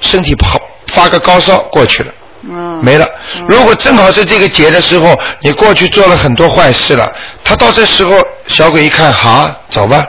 [0.00, 2.12] 身体不好，发个高烧过去了。
[2.48, 3.08] 嗯没了。
[3.48, 10.04] 如果正好是这个节的时候，你过去做了很多坏事了，他到这时候，小鬼一看，好，走吧，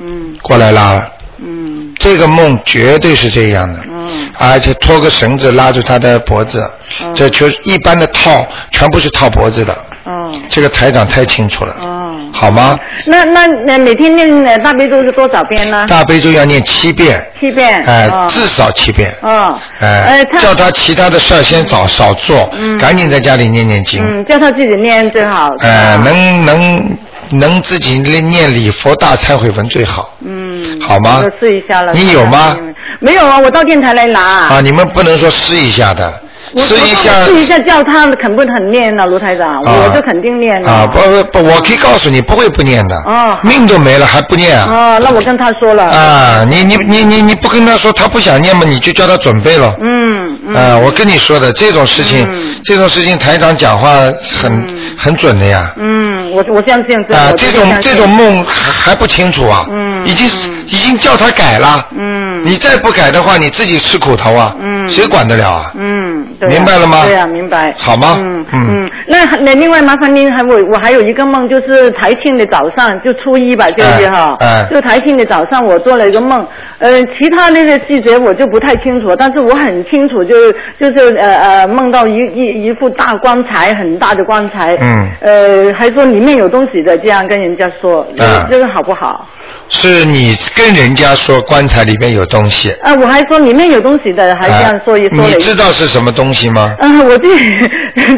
[0.00, 1.08] 嗯过来拉了。
[1.38, 6.68] 嗯这个梦绝对是这样的，嗯而且拖个绳子拉住他的脖子，
[7.02, 9.76] 嗯这就是一般的套，全部是套脖子的。
[10.06, 12.04] 嗯这个台长太清楚了，嗯。
[12.32, 12.76] 好吗？
[13.06, 15.86] 那那那每天念呃大悲咒是多少遍呢？
[15.86, 17.80] 大悲咒要念七遍，七遍。
[17.86, 19.10] 哎、哦至少七遍。
[19.22, 19.56] 哦。
[19.78, 24.02] 哎、呃，叫他其他的事儿先少少做，嗯赶紧在家里念念经。
[24.04, 25.48] 嗯，叫他自己念最好。
[25.60, 26.98] 呃，能能
[27.34, 30.16] 能自己念念礼佛大忏悔文最好。
[30.24, 30.80] 嗯。
[30.80, 31.92] 好吗我试一下了。
[31.92, 32.56] 你有吗？
[33.00, 34.20] 没有啊，我到电台来拿。
[34.20, 36.22] 啊，你们不能说试一下的，
[36.54, 40.70] 我试一下试一下，叫他肯不肯念呢，卢台长，啊我就肯定念了。
[40.70, 42.96] 啊，不不不，我可以告诉你，不会不念的。
[43.06, 44.66] 哦命都没了还不念啊？
[44.70, 45.84] 哦，那我跟他说了。
[45.84, 49.74] 啊，你你你你你不跟他说他不想念嘛，你就叫他准备了。
[49.82, 50.54] 嗯嗯。
[50.54, 53.92] 啊，我跟你说的这种事情，嗯这种事情台长讲话
[54.40, 55.70] 很、嗯很准的呀。
[55.76, 57.14] 嗯，我我相信这。
[57.14, 58.08] 啊，这种这种。
[58.14, 59.64] 梦还还不清楚啊？
[59.70, 61.84] 嗯已经嗯已经叫他改了。
[61.90, 62.44] 嗯。
[62.44, 64.54] 你再不改的话，你自己吃苦头啊。
[64.60, 65.72] 嗯谁管得了啊？
[65.76, 66.50] 嗯，对啊。
[66.50, 67.02] 明白了吗？
[67.04, 67.74] 对呀、明白。
[67.76, 68.16] 好吗？
[68.18, 68.66] 嗯嗯。
[68.84, 74.46] 嗯，那那另外麻烦您还我我还有一个梦，就是台庆的早上，就初一吧，就是哈，哎。
[74.46, 76.46] 哎就台庆的早上我做了一个梦，
[76.78, 85.08] 呃，其他那些细节我就不太清楚，但是我很清楚，就是就是呃呃梦到一一一副大棺材，很大的棺材，嗯。
[85.20, 89.26] 呃，还说里面有东西的，这样跟人家说，嗯这个好不好？
[89.68, 96.74] 是你跟人家说棺材里面有东西，啊，我还说里面有东西的，还这样说一说了一哎你知道是什么东西吗？
[96.80, 97.48] 嗯，我自己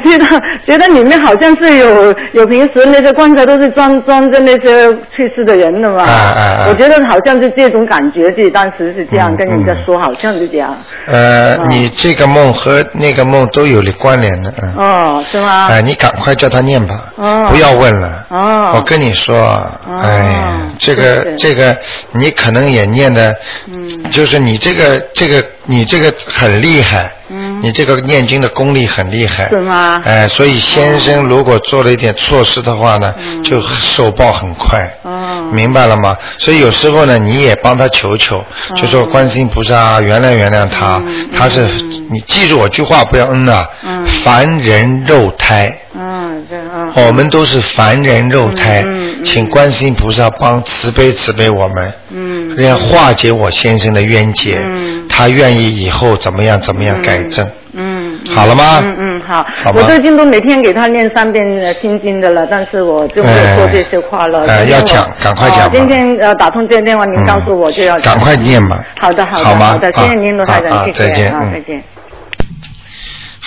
[0.02, 0.26] 知道，
[0.66, 6.02] 觉得里面好像是有有平时那些棺材都是装装着那些去世的人的嘛。
[6.02, 10.76] 啊啊啊我觉得好像是这种感觉，自己当时是这样嗯跟人家说，好像是这样。
[11.06, 14.74] 呃，哦你这个梦和那个梦都有关联的，嗯。
[14.76, 15.68] 哦，是吗？
[15.70, 18.26] 哎，你赶快叫他念吧，哦不要问了。
[18.30, 19.36] 哦我跟你说，
[20.02, 21.76] 哎，这个这个，
[22.12, 23.34] 你可能也念的，
[23.68, 27.60] 嗯就是你这个这个你这个很厉害，嗯。
[27.62, 30.00] 你这个念经的功力很厉害，是吗？
[30.04, 33.42] 哎，所以先生如果做了一点错事的话呢，嗯。
[33.42, 34.88] 就受报很快。
[35.02, 35.50] 哦。
[35.52, 36.16] 明白了吗？
[36.38, 38.44] 所以有时候呢，你也帮他求求，
[38.74, 42.08] 就说观世音菩萨原谅原谅他，嗯他是嗯。
[42.10, 44.04] 你记住我句话，不要嗯呐、嗯。
[44.24, 45.76] 凡人肉胎。
[45.98, 46.92] 嗯，对嗯。
[47.06, 52.56] 我们都是凡人肉胎，嗯嗯请观世音菩萨帮慈悲慈悲我们，嗯。
[52.56, 54.85] 这样化解我先生的冤结，嗯
[55.16, 57.42] 他愿意以后怎么样怎么样改正。
[57.72, 59.44] 嗯，嗯好了吗嗯嗯，好。
[59.62, 64.40] 好我最近都每天给他念三遍呃心经的了，但是我就没有说这些话了。
[64.46, 68.78] 哎今天我要讲赶快讲哦今天呃打通这个电话，您告诉我就要讲赶快念吧。
[69.00, 71.82] 好的，好的，好好的，谢谢您，啊罗台长，啊啊谢谢，啊，再见嗯再见。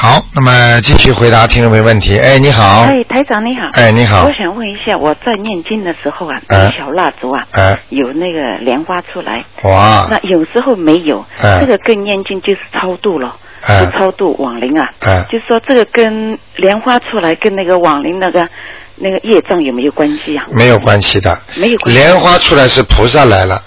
[0.01, 2.17] 好，那么继续回答听众没问题。
[2.17, 2.83] 哎，你好。
[2.83, 3.63] 哎，台长你好。
[3.73, 6.39] 哎你好我想问一下，我在念经的时候啊，
[6.77, 13.35] 小蜡烛啊，哎，有那个莲花出来，哇，那有时候没有，哎这个跟念经就是超度了，
[13.67, 14.87] 哎是超度亡灵啊。
[15.05, 18.47] 哎就是说这个跟莲花出来跟那个亡灵那个
[18.95, 20.45] 那个业障有没有关系啊？
[20.53, 21.37] 没有关系的。
[21.57, 21.99] 没有关系。
[21.99, 23.61] 莲花出来是菩萨来了，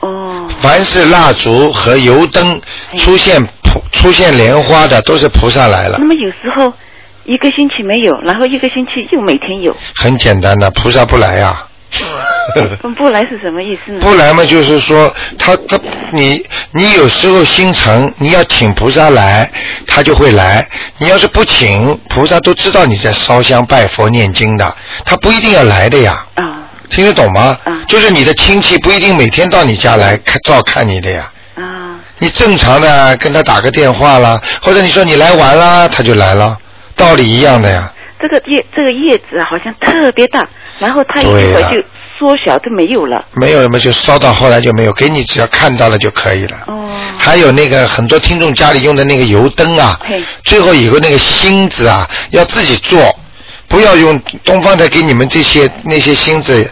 [0.00, 0.33] 哦，
[0.64, 2.60] 凡是蜡烛和油灯
[2.90, 6.06] 哎出现菩出现莲花的，都是菩萨来了那。
[6.06, 6.72] 么有时候
[7.24, 11.66] 一个星期没有，然后一个星期又每天有，很简单的，菩萨不来呀、
[12.96, 14.00] 不来是什么意思呢？
[14.00, 15.78] 不来嘛，就是说他他
[16.12, 19.50] 你你有时候心诚，你要请菩萨来，
[19.86, 20.66] 他就会来。
[20.98, 26.26] 你要是不请，菩萨都知道你在烧香拜佛念经的，他不一定要来的呀。
[26.34, 26.44] 啊
[26.94, 27.58] 听得懂吗？
[27.64, 31.30] 啊就是你的亲戚不一定每天到你家来看照看你的呀。
[31.56, 36.56] 啊你正常的跟他打个电话啦，或者你说你来玩啦，他就来了，
[36.94, 37.92] 道理一样的呀。
[38.20, 41.82] 这个叶这个叶子啊好像特别大，然后它一会儿就
[42.16, 43.22] 缩小就没有了。
[43.32, 46.56] 没有什么就烧到后来就没有，给你只要看到了就可以了。
[46.68, 46.88] 哦，
[47.18, 50.00] 还有那个很多听众家里用的那个油灯啊，
[50.44, 52.98] 最后有个那个芯子啊，要自己做，
[53.74, 56.64] 不要用东方台给你们这些那些芯子，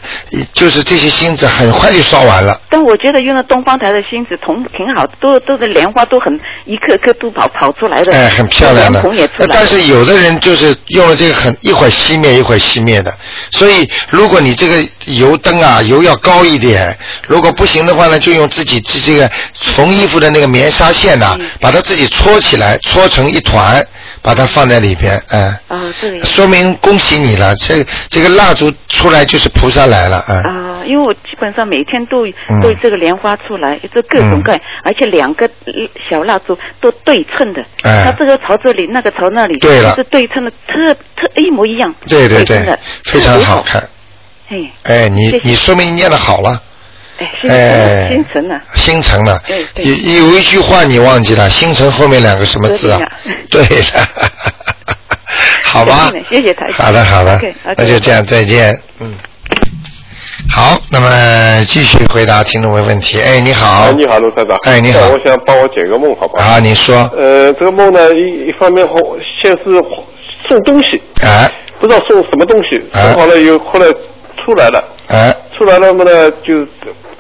[0.53, 2.57] 就是这些芯子很快就烧完了。
[2.71, 6.33] 但我觉得用了东方台的芯子铜挺好，都都是莲花都很
[6.65, 9.03] 一颗颗都跑跑出来的，哎，很漂亮的。
[9.49, 13.13] 但是有的人就是用了这个很一会儿熄灭一会儿熄灭的，
[13.51, 16.97] 所以如果你这个油灯啊油要高一点，
[17.27, 21.47] 如果不行的话呢，就用自己这这个缝衣服的那个棉纱线呐、嗯。
[21.61, 23.85] 把它自己搓起来，搓成一团，
[24.21, 30.35] 把它放在里边，哎、啊，这个说明恭喜你了，这这个蜡烛出来就是菩萨来了，啊。
[30.45, 35.73] 啊，因为我基本上每天都嗯都有这个莲花出来，这各种各样，而且两个呃
[36.11, 43.63] 小蜡烛都对称的，哎它这个朝这里，那个朝那里，对了是对称的，特特一模一样，对对对，非常好。
[43.63, 43.83] 看。
[44.51, 46.61] 哎哎，你你说明念的好了。
[47.17, 49.41] 哎，心哎诚，心诚啊，心诚了。
[49.77, 53.01] 有有一句话你忘记了，星辰后面两个什么字啊？
[53.49, 53.83] 对的。
[55.65, 57.41] 好吧谢谢台长好的好的
[57.77, 58.75] 那就这样，再见。
[59.01, 59.15] 嗯。
[60.51, 63.21] 好，那么继续回答听众的问题。
[63.21, 63.67] 哎，你好。
[63.67, 64.57] 啊，你好，卢台长。
[64.65, 65.01] 哎，你好。
[65.09, 66.43] 我想帮我解个梦，好不好？
[66.45, 66.97] 啊，你说。
[67.17, 68.87] 呃，这个梦呢，一一方面
[69.41, 69.65] 先是
[70.49, 73.87] 送东西，哎不知道送什么东西，哎送好了以后，后来
[74.45, 76.67] 出来了，哎出来了么呢，就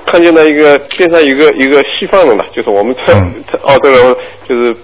[0.07, 4.16] 看见了一个边上有个一个西方人吧，就是我们这嗯这澳洲人，
[4.49, 4.77] 就是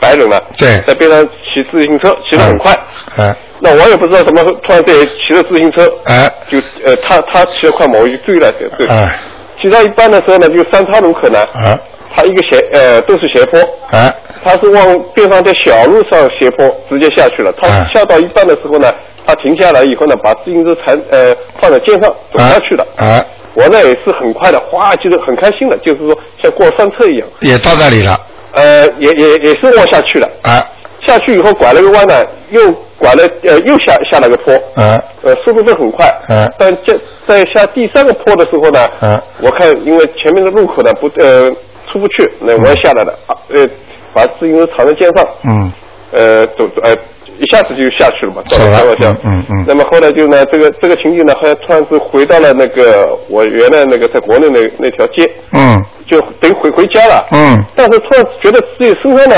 [0.00, 2.72] 白人了，对在边上骑自行车，骑得很快。
[3.18, 8.86] 哎那我也不知道怎么突然间骑着自行车，哎就呃他他骑得快嘛，我就追了，对。
[8.88, 9.18] 哎
[9.62, 11.78] 骑到一半的时候呢，就三岔路口呢，哎
[12.14, 14.12] 他一个斜呃都是斜坡，哎
[14.44, 17.50] 他是往边上的小路上斜坡直接下去了。
[17.60, 18.92] 他嗯下到一半的时候呢，
[19.26, 22.86] 他停下来以后呢，把自行车踩呃放在肩上走下去了。
[22.98, 23.24] 哎，
[23.54, 27.26] 我呢也是很快的，哗，就是很开心的，就是说像过山车一样。
[27.40, 28.14] 也到那里了。
[28.54, 30.28] 呃，也也也是往下去了。
[30.42, 30.62] 啊。
[31.00, 34.54] 下去以后拐了个弯呢，又拐了呃又下下了个坡。
[34.74, 34.98] 啊。
[35.22, 41.50] 呃，速度是很快，嗯但这在下第三个坡的时候呢，嗯我看因为前面的路口呢不呃
[41.92, 43.66] 出不去，那我也下来了，啊呃，
[44.14, 45.72] 把自行车藏在肩上，嗯
[46.14, 46.94] 呃，走走呃，
[47.38, 49.64] 一下子就下去了嘛，到走了了方向，嗯嗯嗯。
[49.66, 55.82] 那么后来就呢，这个这个情景呢，好像突然是回到了那个我原来那个在国内那那条街，嗯。
[56.06, 57.58] 就等于回回家了，嗯。
[57.74, 59.36] 但是突然觉得自己身上呢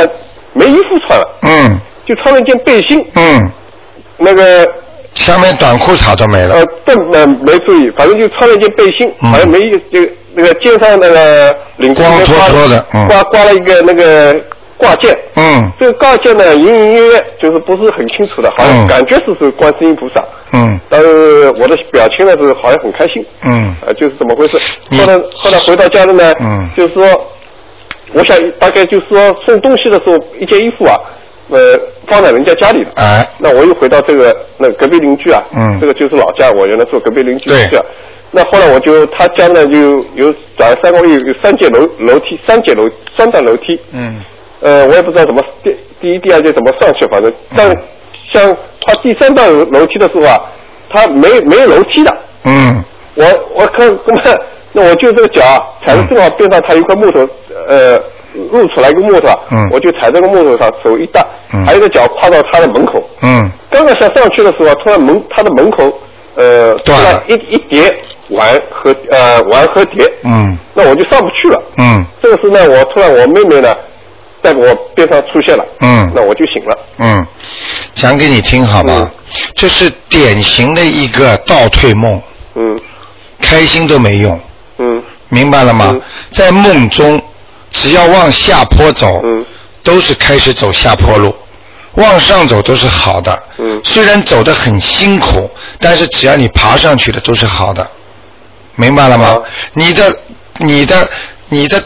[0.52, 1.80] 没衣服穿了，嗯。
[2.04, 3.50] 就穿了一件背心，嗯，
[4.18, 4.66] 那个。
[5.14, 6.56] 下面短裤衩都没了。
[6.56, 6.66] 呃，。
[6.84, 9.30] 不，没没注意，反正就穿了一件背心，嗯。
[9.30, 13.08] 好像没有就那个肩上那个领子光脱里面挂脱的嗯。
[13.08, 14.34] 挂挂了一个那个
[14.76, 15.12] 挂件。
[15.36, 15.72] 嗯。
[15.78, 18.88] 这个挂件呢，隐隐约约就是不是很清楚的，好像嗯。
[18.88, 20.78] 感觉是是观世音菩萨，嗯。
[20.88, 23.74] 但是我的表情呢是好像很开心，嗯。
[23.86, 24.58] 呃，就是怎么回事？
[24.90, 26.68] 后来后来回到家里呢，嗯。
[26.76, 27.02] 就是说，
[28.12, 30.96] 我想大概就是说送东西的时候，一件衣服啊，
[31.50, 32.90] 呃，放在人家家里了。
[32.96, 33.26] 哎。
[33.38, 35.78] 那我又回到这个那隔壁邻居啊，嗯。
[35.80, 37.58] 这个就是老家，我原来做隔壁邻居对。
[37.68, 37.80] 是。
[38.32, 42.82] 那后来我就他家呢就有转三个月有三节楼楼梯，三节楼
[43.16, 43.80] 三段楼梯。
[43.92, 44.16] 嗯
[44.60, 47.66] 呃，我也不知道怎么第第一、第二节怎么上去，反正但
[48.32, 50.40] 像他第三段楼梯的时候啊，
[50.90, 52.84] 它没没有楼梯的，嗯。
[53.14, 54.20] 我我看那么
[54.72, 57.26] 那我就这个脚啊踩的正好边上它有一块木头，
[57.66, 57.98] 呃，
[58.52, 59.68] 露出来一个木头啊，嗯。
[59.72, 61.64] 我就踩这个木头上，手一搭，嗯。
[61.64, 63.50] 还有一个脚跨到它的门口，嗯。
[63.70, 65.90] 刚刚想上去的时候，突然门它的门口
[66.34, 67.22] 呃出断了。
[67.28, 67.82] 一一叠
[68.30, 70.58] 碗和呃碗和碟，嗯。
[70.74, 71.62] 那我就上不去了。
[71.78, 72.04] 嗯。
[72.20, 73.74] 这个时候呢，我突然我妹妹呢
[74.46, 76.12] 在我边上出现了，嗯。
[76.14, 76.78] 那我就醒了。
[76.98, 77.26] 嗯，
[77.96, 79.10] 讲给你听好吗？
[79.56, 82.22] 这是典型的一个倒退梦，
[82.54, 82.80] 嗯。
[83.40, 84.40] 开心都没用，
[84.78, 85.02] 嗯。
[85.30, 85.90] 明白了吗？
[85.92, 86.02] 嗯。
[86.30, 87.20] 在梦中，
[87.72, 89.44] 只要往下坡走，嗯。
[89.82, 91.34] 都是开始走下坡路，
[91.94, 93.36] 往上走都是好的。
[93.58, 93.80] 嗯。
[93.82, 97.84] 虽然走得很辛苦，但是只要你爬上去的都是好的，
[98.76, 99.26] 明白了吗？
[99.26, 99.42] 啊。
[99.74, 100.16] 你的、
[100.58, 101.08] 你的、
[101.48, 101.82] 你的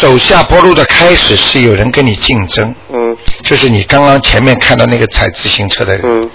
[0.00, 3.16] 走下坡路的开始是有人跟你竞争，嗯。
[3.42, 6.30] 就是你刚刚前面看到那个踩自行车的人，嗯。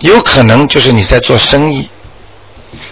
[0.00, 1.88] 有可能就是你在做生意，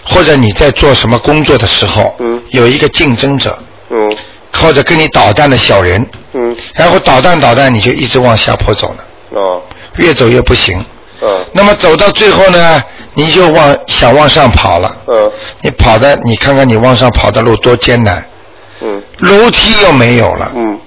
[0.03, 2.41] 或者你在做什么工作的时候，嗯。
[2.49, 3.57] 有一个竞争者，
[3.89, 4.15] 嗯。
[4.53, 6.55] 或者跟你捣蛋的小人，嗯。
[6.73, 9.61] 然后捣蛋捣蛋，你就一直往下坡走了，哦。
[9.95, 10.83] 越走越不行。
[11.21, 11.45] 嗯。
[11.53, 14.95] 那么走到最后呢，你就往想往上跑了。
[15.07, 15.31] 嗯。
[15.61, 18.23] 你跑的，你看看你往上跑的路多艰难，
[18.81, 19.01] 嗯。
[19.19, 20.79] 楼梯又没有了，嗯，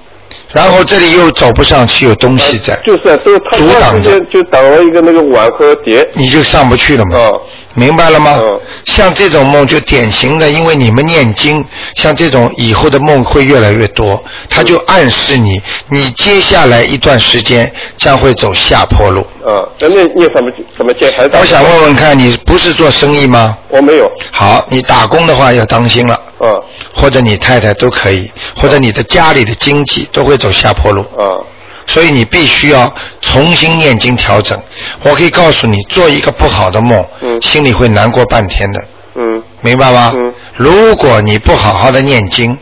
[0.52, 3.18] 然后这里又走不上去，有东西在，就是
[3.52, 4.00] 阻挡着。
[4.00, 6.06] 他之间就挡了一个那个碗和碟。
[6.14, 7.16] 你就上不去了嘛。
[7.18, 7.42] 哦
[7.74, 8.38] 明白了吗？
[8.42, 11.64] 嗯像这种梦就典型的，因为你们念经，
[11.96, 15.60] 像这种以后的梦会越来越多，它就暗示你，
[15.90, 19.22] 你接下来一段时间将会走下坡路。
[19.44, 21.40] 啊，那念念什么什么经还打？
[21.40, 23.56] 我想问问看，你不是做生意吗？
[23.68, 24.08] 我没有。
[24.30, 26.46] 好，你打工的话要当心了，啊
[26.94, 31.00] 或者你太太都可以，或者你的家里的经济都会走下坡路。
[31.18, 31.40] 啊
[31.86, 34.60] 所以你必须要重新念经调整。
[35.02, 40.12] 我可以告诉你，做一个不好的梦，嗯心里会难过半天的，嗯明白吗？
[40.16, 42.56] 嗯如果你不好好的念经，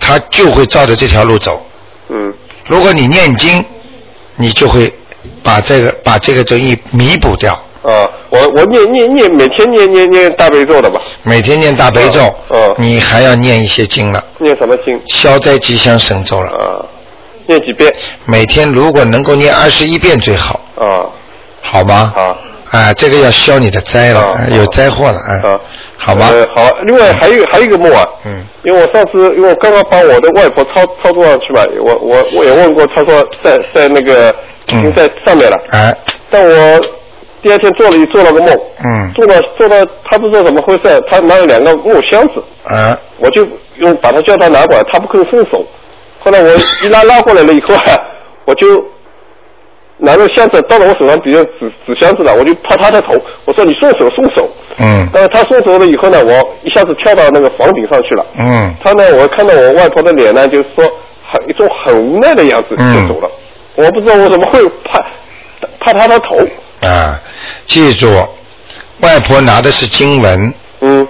[0.00, 1.64] 他就会照着这条路走。
[2.08, 2.32] 嗯
[2.66, 3.64] 如果你念经，
[4.36, 4.92] 你就会
[5.42, 7.54] 把这个把这个争议弥补掉。
[7.82, 11.00] 啊，我我念念念每天念念念大悲咒的吧？
[11.22, 15.00] 每天念大悲咒，嗯你还要念一些经了，念什么经？
[15.06, 16.50] 消灾吉祥神咒了。
[16.50, 16.84] 啊，
[17.48, 17.92] 念几遍？
[18.26, 21.06] 每天如果能够念二十一遍最好，啊。
[21.62, 22.12] 好吗？
[22.14, 22.36] 好。
[22.70, 25.32] 啊，这个要消你的灾了，啊啊有灾祸了，啊。
[25.42, 25.60] 啊，，
[25.96, 26.28] 好吧？
[26.30, 26.70] 呃，好。
[26.84, 34.34] 另外还有还有一个梦啊，嗯，因为我上次因为我刚刚把我的外婆操操作上去嘛，我我我也问过，她说在在那个
[34.66, 35.96] 已经在上面了，哎，
[36.28, 36.80] 但我
[37.42, 42.34] 第二天做了做了个梦，嗯，做到做到他不知道怎么回事，他拿了两个木箱子，
[42.64, 45.64] 啊，我就用把他叫他拿过来，他不肯松手。
[46.28, 46.50] 后来我
[46.84, 47.96] 一拉拉过来了以后啊，
[48.44, 48.84] 我就
[49.96, 53.14] 拿着箱子到了我手上比较纸纸箱子了，我就拍他的头，
[53.46, 54.48] 我说你松手松手。
[54.78, 58.24] 嗯但是他松手了以后呢，我一下子跳到那个房顶上去了。
[58.38, 60.84] 嗯他呢，我看到我外婆的脸呢，就是说
[61.32, 63.30] 很一种很无奈的样子嗯就走了。
[63.76, 65.02] 我不知道我怎么会拍
[65.80, 66.36] 拍他的头。
[66.86, 67.18] 啊，
[67.66, 68.06] 记住，
[69.00, 71.06] 外婆拿的是经文，嗯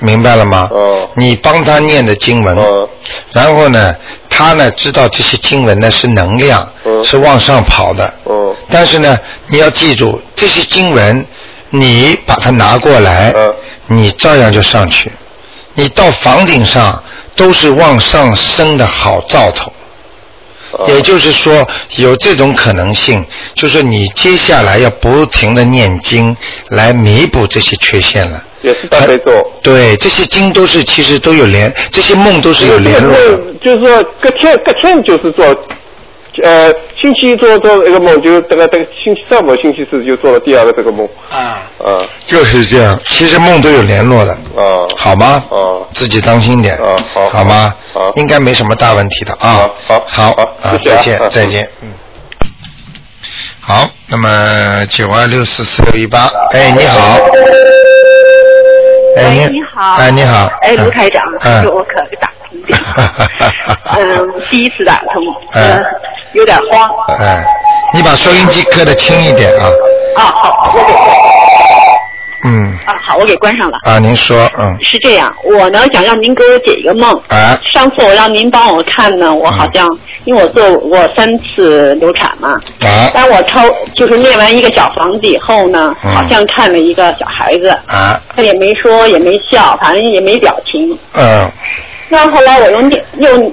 [0.00, 0.68] 明白了吗？
[0.72, 2.88] 哦你帮他念的经文，哦
[3.32, 3.94] 然后呢，
[4.28, 8.04] 他呢知道这些经文呢是能量，哦是往上跑的。
[8.24, 9.18] 哦但是呢，
[9.48, 11.24] 你要记住，这些经文，
[11.70, 13.54] 你把它拿过来，嗯
[13.86, 15.10] 你照样就上去。
[15.74, 17.02] 你到房顶上
[17.34, 19.72] 都是往上升的好兆头。
[20.72, 23.24] 哦也就是说，有这种可能性，
[23.54, 26.36] 就是你接下来要不停的念经
[26.68, 28.42] 来弥补这些缺陷了。
[28.62, 29.32] 也是大悲咒。
[29.62, 33.32] 对，这些经都是其实都有连，这些梦都是有联络的。
[33.32, 35.44] 梦就是说隔天隔天就是做，
[36.42, 41.08] 呃，星期一做做一个梦，就这个这个星期三或星期四就做了第二个这个梦。
[41.30, 45.42] 啊，啊就是这样，其实梦都有联络的，啊好吗？
[45.50, 45.56] 啊
[45.92, 47.74] 自己当心点，啊好好吗？
[47.92, 49.70] 好应该没什么大问题的啊。
[49.86, 50.30] 好好
[50.62, 51.88] 啊，再见嗯再见，嗯。
[53.60, 57.18] 好，那么九二六四四六一八，哎，你好。
[59.16, 60.46] 哎，喂你好哎，你好。
[60.62, 63.10] 哎，卢台长，嗯我可打通电话，
[63.98, 65.84] 嗯，第一次打通，哎嗯，
[66.34, 66.90] 有点慌。
[67.18, 67.44] 哎，
[67.94, 69.66] 你把收音机搁的轻一点啊。
[70.16, 70.92] 啊，好，我给
[72.46, 72.78] 嗯。
[72.86, 73.76] 啊，好，我给关上了。
[73.86, 74.76] 啊，您说，嗯。
[74.82, 77.12] 是这样，我呢想让您给我解一个梦。
[77.28, 77.58] 啊。
[77.64, 79.86] 上次我让您帮我看呢，我好像、
[80.24, 83.60] 因为我做过三次流产嘛，啊当我抽
[83.94, 90.96] 就是念完一个小房子以后呢，嗯好像看了一个小孩子，啊，他也没说也没笑，反正也没表情。
[91.14, 91.50] 嗯
[92.08, 93.52] 那后来我又念又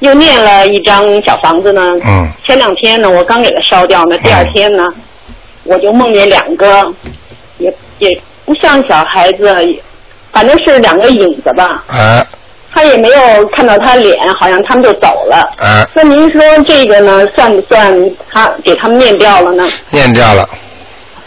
[0.00, 1.80] 又念了一张小房子呢。
[2.04, 4.82] 嗯前两天呢，我刚给它烧掉呢，第二天呢，
[5.62, 6.92] 我就梦见两个
[7.98, 9.54] 也也不像小孩子，
[10.32, 11.84] 反正是两个影子吧。
[11.88, 12.26] 啊
[12.76, 15.36] 他也没有看到他脸，好像他们就走了。
[15.58, 17.94] 啊，那您说这个呢，算不算
[18.32, 19.64] 他给他们念掉了呢？
[19.90, 20.48] 念掉了，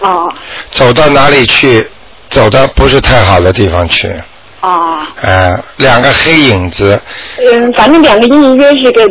[0.01, 0.29] 哦
[0.69, 1.87] 走到哪里去？
[2.29, 4.11] 走到不是太好的地方去。
[4.59, 6.99] 哦，呃，两个黑影子，
[7.37, 9.07] 嗯，反正两个隐约是个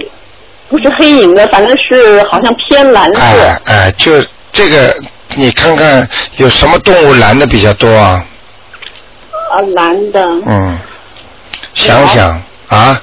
[0.68, 3.20] 不是黑影的，反正是好像偏蓝色。
[3.22, 4.12] 哎哎，就
[4.52, 4.94] 这个，
[5.36, 6.08] 你看看
[6.38, 8.24] 有什么动物蓝的比较多啊？
[9.52, 10.20] 啊，蓝的。
[10.46, 10.78] 嗯，
[11.74, 13.00] 想想啊，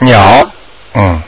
[0.00, 0.50] 鸟，
[0.94, 1.22] 嗯，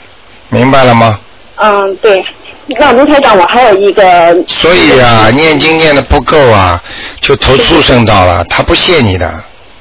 [0.49, 1.19] 明白了吗？
[1.57, 2.25] 嗯，对。
[2.67, 4.03] 那卢台长，我还有一个。
[4.49, 6.83] 所以啊，念经念的不够啊，
[7.21, 9.29] 就投畜生道了，他不谢你的。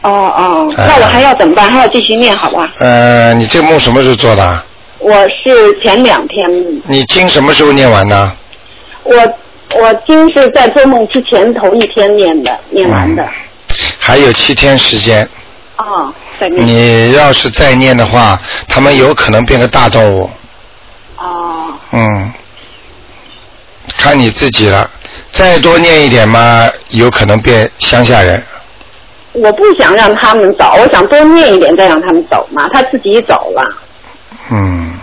[0.01, 1.71] 哦哦，哎那我还要怎么办？
[1.71, 2.69] 还要继续念好吧？
[2.79, 4.63] 呃，你这梦什么时候做的？
[4.99, 6.45] 我是前两天，
[6.85, 8.33] 你经什么时候念完呢？
[9.03, 9.13] 我
[9.75, 13.27] 我经是在做梦之前头一天念的，念完的。
[13.99, 15.27] 还有七天时间，
[15.77, 16.65] 哦，再念。
[16.65, 20.29] 你要是再念的话，他们有可能变个大动物。
[21.17, 22.31] 哦嗯，
[23.97, 24.89] 看你自己了，
[25.31, 28.43] 再多念一点嘛，有可能变乡下人。
[29.31, 32.69] 我不想让他们走，我想多念一点再让他们走嘛。
[32.71, 33.63] 他自己走了。
[34.51, 34.93] 嗯，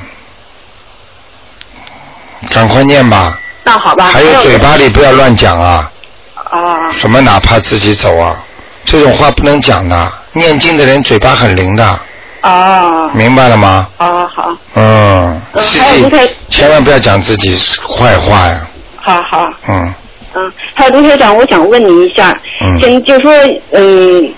[2.50, 3.36] 赶快念吧。
[3.70, 4.06] 那好吧。
[4.06, 5.88] 还有嘴巴里不要乱讲啊，
[6.34, 8.36] 啊什么哪怕自己走啊，
[8.84, 10.12] 这种话不能讲的。
[10.32, 12.00] 念经的人嘴巴很灵的，
[12.42, 13.86] 哦明白了吗？
[13.98, 17.56] 啊好，嗯，嗯自还有卢台己千万不要讲自己
[17.86, 18.66] 坏话呀。
[18.96, 19.44] 好好。
[19.68, 19.94] 嗯，
[20.34, 23.32] 嗯，还有卢学长，我想问你一下，嗯先就说，
[23.70, 24.34] 嗯，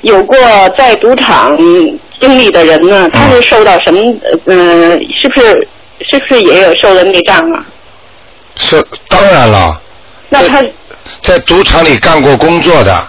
[0.00, 0.36] 有过
[0.76, 1.56] 在赌场
[2.20, 4.00] 经历的人呢，他是受到什么？
[4.46, 5.68] 嗯、是不是
[6.10, 7.64] 是不是也有受了内障啊？
[8.56, 9.80] 是当然了。
[10.28, 10.62] 那他
[11.20, 13.08] 在赌场里干过工作的，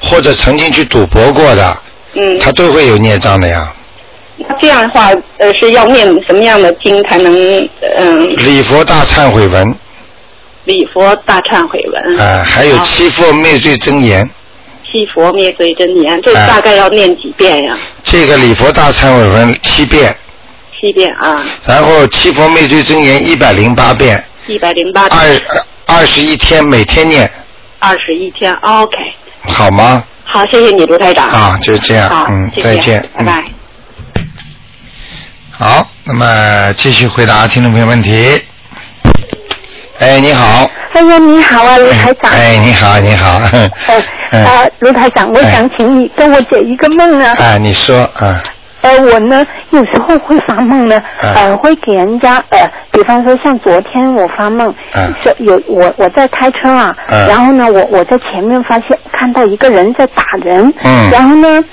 [0.00, 1.76] 或者曾经去赌博过的，
[2.14, 3.72] 嗯，他都会有孽障的呀。
[4.36, 7.34] 那这样的话，呃，是要念什么样的经才能
[7.96, 9.74] 嗯礼佛大忏悔文，
[10.64, 12.20] 礼佛大忏悔文？
[12.20, 14.28] 啊、还有七佛灭罪真言。
[14.90, 17.78] 七佛灭罪真言，这哎大概要念几遍呀？
[18.02, 20.16] 这个礼佛大忏悔文七遍，
[20.78, 25.40] 七遍啊，然后七佛灭罪真言一百零八遍，一百零八二，
[25.86, 27.30] 二十一天每天念，
[27.78, 28.52] 二十一天。
[28.54, 28.96] OK，
[29.46, 30.02] 好吗？
[30.24, 31.28] 好，谢谢你，卢台长。
[31.28, 33.44] 啊，就是这样，，嗯，谢谢再见，拜拜。
[34.14, 34.28] 嗯。
[35.50, 38.40] 好，那么继续回答听众朋友问题。
[39.98, 40.70] 哎，你好。
[40.92, 42.32] 哎呀，你好啊，卢台长。
[42.32, 43.38] 哎，你好，你好。
[43.52, 43.70] 哎，
[44.32, 47.32] 嗯啊，卢台长，我哎想请你跟我解一个梦啊。
[47.38, 48.42] 哎，你说啊，
[48.82, 61.10] 呃，我呢有时候会发梦呢，嗯呃，会给人家呃，比方说像昨天我发梦，嗯是有我我在开车啊，嗯然后呢我我在前面发现看到一个人在打人，嗯。
[61.10, 61.64] 然后呢，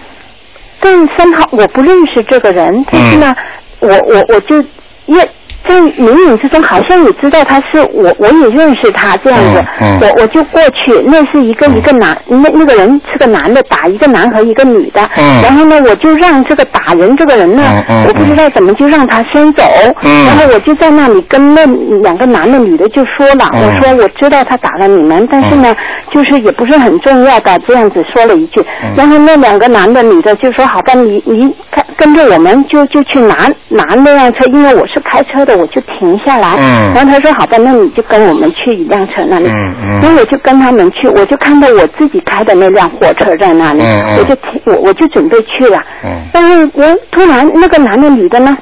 [0.80, 3.36] 但三号我不认识这个人，但是呢，
[3.80, 4.64] 我我我就
[5.06, 5.30] 也。
[5.68, 10.00] 在冥冥之中，好像也知道他是我，我也认识他这样子，嗯嗯。
[10.02, 15.42] 我我就过去，那是一个、一个男，那那个人是个男的，打一个男和一个女的，嗯。
[15.44, 17.62] 然后呢，我就让这个打人这个人呢，
[18.08, 19.64] 我不知道怎么就让他先走，
[20.04, 20.26] 嗯。
[20.26, 21.66] 然后我就在那里跟那
[22.02, 23.62] 两个男的女的就说了，嗯。
[23.62, 25.76] 我说我知道他打了你们，但是呢，
[26.12, 28.94] 就是也不是很重要的，这样子说了一句，嗯。
[28.96, 31.54] 然后那两个男的女的就说好吧，你你
[31.96, 33.36] 跟跟着我们就就去拿
[33.68, 36.94] 拿那辆车，因为我是开车的，我就停下来，嗯。
[36.94, 40.02] 然后他说好吧，那你就跟我们去一辆车那里，嗯嗯。
[40.02, 44.18] 然后我就跟他们去，我就看到我自己开的那辆火车在那里，嗯嗯。
[44.20, 46.10] 我就停我我就准备去了，嗯。
[46.34, 48.56] 但是我突然那个男的女的呢，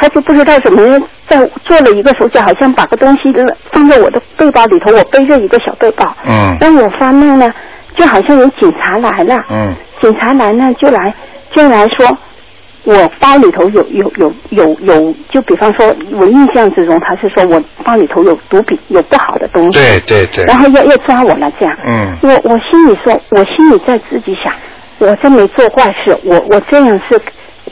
[0.00, 3.32] 他就不知道怎么在做了一个手脚，好像把个东西
[3.72, 6.56] 放在我的背包里头，我背着一个小背包，嗯。
[6.60, 7.52] 但我发梦呢，
[7.96, 9.74] 就好像有警察来了，嗯。
[10.00, 11.14] 警察来呢就来
[11.54, 12.18] 就来说。
[12.84, 21.76] 我包里头有有有有有，就比方说，我印象之中，他是说我包里头有毒品，有不好的东西，对对对，然后要要抓我了这样。
[21.84, 22.16] 嗯。
[22.22, 24.52] 我我心里说，我心里在自己想，
[24.98, 27.20] 我真没做坏事，我我这样是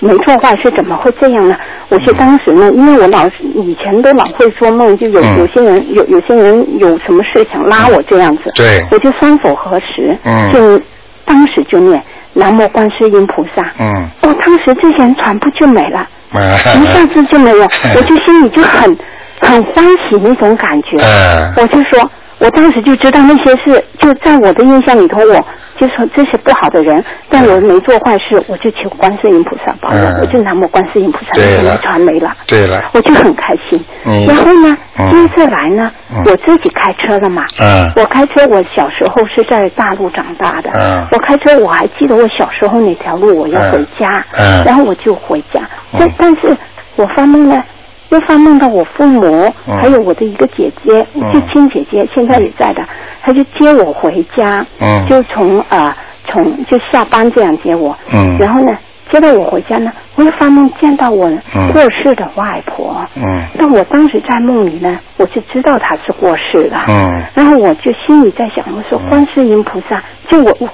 [0.00, 1.56] 没做坏事，怎么会这样呢？
[1.88, 5.38] 我是当时呢，因为我老是以前都老会做梦，就有、嗯。
[5.38, 8.86] 有些人有有些人有什么事想拉我这样子，对。
[8.92, 10.52] 我就双手合十，嗯。
[10.52, 10.80] 就
[11.24, 12.00] 当时就念
[12.34, 15.98] 南无观世音菩萨，嗯，哦，当时之前全部就没了。
[16.32, 16.38] 啊
[16.80, 17.62] 一下子就没有，
[17.96, 18.96] 我就心里就很
[19.40, 20.96] 很欢喜那种感觉。
[20.98, 21.52] 嗯。
[21.56, 22.10] 我就说，
[22.40, 25.44] 我当时就知道那些是就在我的印象里头，我
[25.78, 32.32] 就说这些不好的人，但我没做坏事，我就求观世音菩萨保佑，嗯我就南无观世音菩萨，就没传媒了。
[32.46, 33.82] 对了，我就很开心。
[34.06, 37.44] 嗯然后呢，嗯接下来呢，嗯我自己开车了嘛。
[37.60, 40.70] 嗯我开车，我小时候是在大陆长大的。
[40.70, 44.06] 嗯我开车，我还记得我小时候那条路，我要回家，
[44.38, 45.60] 嗯嗯然后我就回家。
[45.92, 46.56] 但、嗯但是
[46.96, 47.62] 我发梦呢，
[48.10, 49.76] 又发梦到我父母，嗯。
[49.76, 51.32] 还有我的一个姐姐，嗯。
[51.32, 52.84] 就亲姐姐，现在也在的，
[53.22, 55.06] 她就接我回家，嗯。
[55.06, 55.96] 就从啊、
[56.26, 58.36] 从就下班这样接我，嗯。
[58.38, 58.76] 然后呢，
[59.10, 61.72] 接到我回家呢，我又发梦见到我嗯。
[61.72, 63.42] 过世的外婆，嗯。
[63.56, 67.22] 但我当时在梦里呢，我就知道她是过世了，嗯。
[67.34, 70.68] 然后我就心里在想，我说观世音菩萨，就我我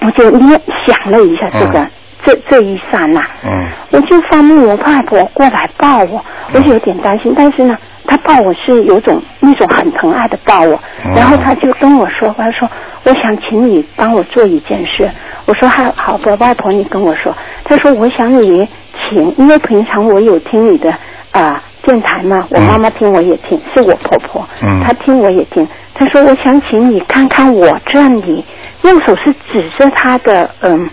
[0.00, 1.90] 我就念想了一下这个、嗯
[2.24, 3.66] 这这一刹那，嗯。
[3.90, 11.14] 我就发梦我外婆过来抱我，我就有点担心，但是呢，她抱我是有种那种很疼爱的抱我，嗯。
[11.14, 12.68] 然后她就跟我说，她说
[13.04, 15.10] 我想请你帮我做一件事，
[15.46, 18.68] 我说好好的，外婆你跟我说，她说我想你
[19.08, 20.94] 请，因为平常我有听你的
[21.30, 24.82] 啊、电台嘛，我妈妈听我也听，是我婆婆，嗯。
[24.82, 28.44] 她听我也听，她说我想请你看看我这里，
[28.82, 30.88] 右手是指着她的嗯。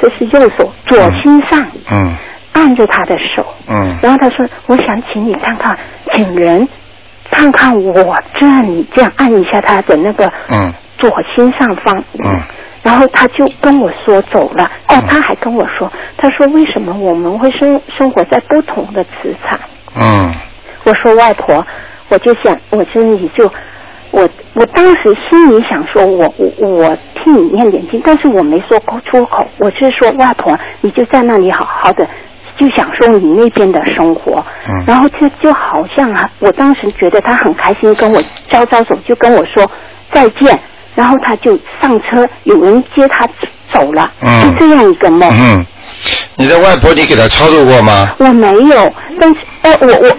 [0.00, 2.14] 这是右手左心上，嗯。
[2.54, 3.96] 按着他的手，嗯。
[4.02, 5.78] 然后他说：“我想请你看看，
[6.12, 6.68] 请人
[7.30, 10.74] 看看我这里，这样按一下他的那个嗯。
[10.98, 12.42] 左心上方。”嗯。
[12.82, 14.64] 然后他就跟我说走了。
[14.88, 19.58] 哦，他还跟我说，他说为什么我们会生生活在不同的磁场？
[19.96, 20.34] 嗯。
[20.84, 21.64] 我说外婆，
[22.08, 23.52] 我就想，我心里就，
[24.10, 32.06] 我我当时心里想说我我我替你念点经，但是我没说口出口，我是说外婆，你就在那里好好的，
[32.56, 34.44] 就享受你那边的生活。
[34.68, 39.70] 嗯然后就就好像啊，我当时觉得他很开心，跟我招招手，就跟我说
[40.10, 40.58] 再见，
[40.94, 43.28] 然后他就上车，有人接他
[43.72, 45.28] 走了，嗯就这样一个梦。
[45.30, 45.66] 嗯，
[46.36, 48.14] 你的外婆你给她操作过吗？
[48.18, 50.16] 我没有，但是哎，我我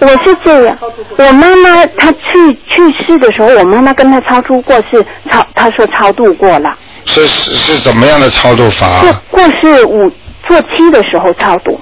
[0.00, 0.78] 我是这样，
[1.16, 6.70] 我妈妈她去去世的时候，我妈妈跟她超度过是超，她说超度过了，
[7.04, 9.00] 是是是怎么样的超度法？
[9.00, 10.10] 是过世五
[10.46, 11.80] 做七的时候超度，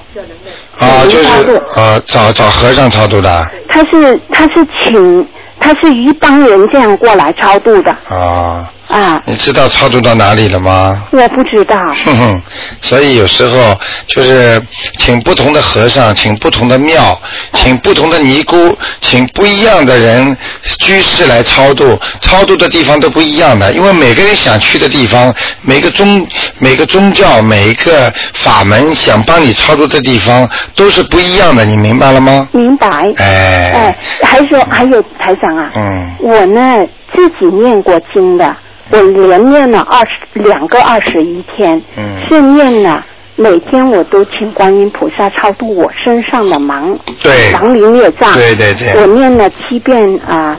[0.79, 5.29] 啊，就是呃找找和尚超度的他是他是请
[5.61, 8.71] 他是一帮人这样过来超度的啊。
[8.89, 11.07] 啊，你知道超度到哪里了吗？
[11.11, 12.43] 我不知道，哼哼，
[12.81, 13.77] 所以有时候
[14.07, 14.63] 就是
[14.99, 17.21] 请不同的和尚，请不同的庙，
[17.53, 20.37] 请不同的尼姑，请不一样的人
[20.79, 26.25] 居士来超度，超度的地方都不一样的，因为每个人想去的地方，每个宗
[26.59, 32.49] 每个宗教每一个法门想帮你超度的地方都是不一样的，你明白了吗？
[32.53, 32.87] 明白？
[33.17, 33.73] 哎。
[33.73, 36.13] 哎，还说还有台长啊，嗯。
[36.21, 38.57] 我呢自己念过经的，
[38.91, 42.05] 我连念了二十两个二十一天，嗯。
[42.29, 43.05] 是念了。
[43.39, 47.33] 每天我都请观音菩萨超度我身上的盲对。
[47.53, 48.99] 盲灵孽障，对对对。
[48.99, 50.57] 我念了七遍啊、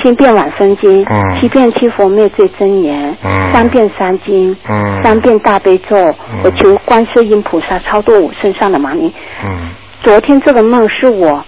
[0.00, 1.36] 七遍往生经，嗯。
[1.38, 3.52] 七遍七佛灭罪真言，嗯。
[3.52, 5.02] 三遍三经，嗯。
[5.02, 5.96] 三遍大悲咒，
[6.42, 9.12] 我求观世音菩萨超度我身上的盲灵。
[9.44, 9.68] 嗯。
[10.02, 11.44] 昨天这个梦是我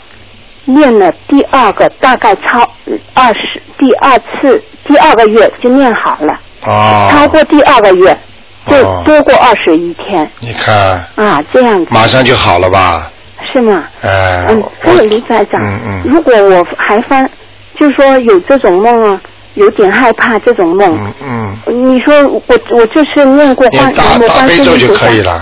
[0.66, 2.60] 念了第二个，大概超
[3.14, 8.16] 二十第二次第二个月就念好了，哦，超过第二个月
[8.68, 10.74] 就哦多过二十一天、你看
[11.16, 13.10] 啊，这样子马上就好了吧？
[13.52, 13.84] 是吗？
[14.02, 17.28] 哎、嗯，还我有卢台长，嗯嗯如果我还翻，
[17.78, 19.20] 就说有这种梦啊，
[19.54, 20.98] 有点害怕这种梦。
[21.22, 25.32] 嗯嗯，你说我我就是念过观念大大悲咒就可以了，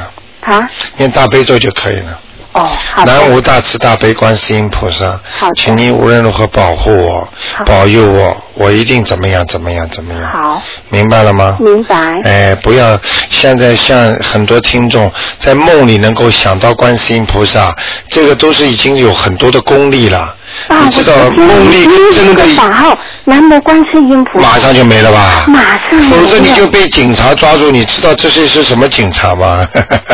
[0.43, 0.69] 啊？
[0.97, 2.21] 念大悲咒就可以了。
[2.55, 3.05] 哦，好。
[3.05, 5.21] 南无大慈大悲观世音菩萨
[5.57, 7.29] 请你无论如何保护我，
[7.67, 10.23] 保佑我，我一定怎么样怎么样怎么样。
[10.31, 11.59] 好，明白了吗？
[11.61, 11.97] 明白。
[12.25, 12.99] 哎，不要
[13.31, 17.75] 现在像很多听众在梦里能够想到观世音菩萨，
[18.09, 20.35] 这个都是已经有很多的功力了。
[20.69, 25.45] 啊，你知道我听梦里你这真的法号南无观世音菩萨，马上就没了吧？
[25.49, 27.71] 马上否则你就被警察抓住。
[27.71, 29.67] 你知道这些是什么警察吗？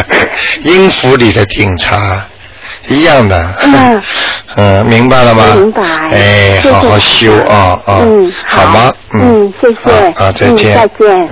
[0.62, 2.24] 音符里的警察。
[2.88, 4.02] 一样的，嗯
[4.56, 5.44] 嗯，明白了吗？
[5.54, 8.92] 明白哎，谢谢好好修啊啊，嗯，好吗？
[9.12, 10.74] 嗯，谢谢，啊啊，再见。
[10.74, 11.28] 嗯，再见。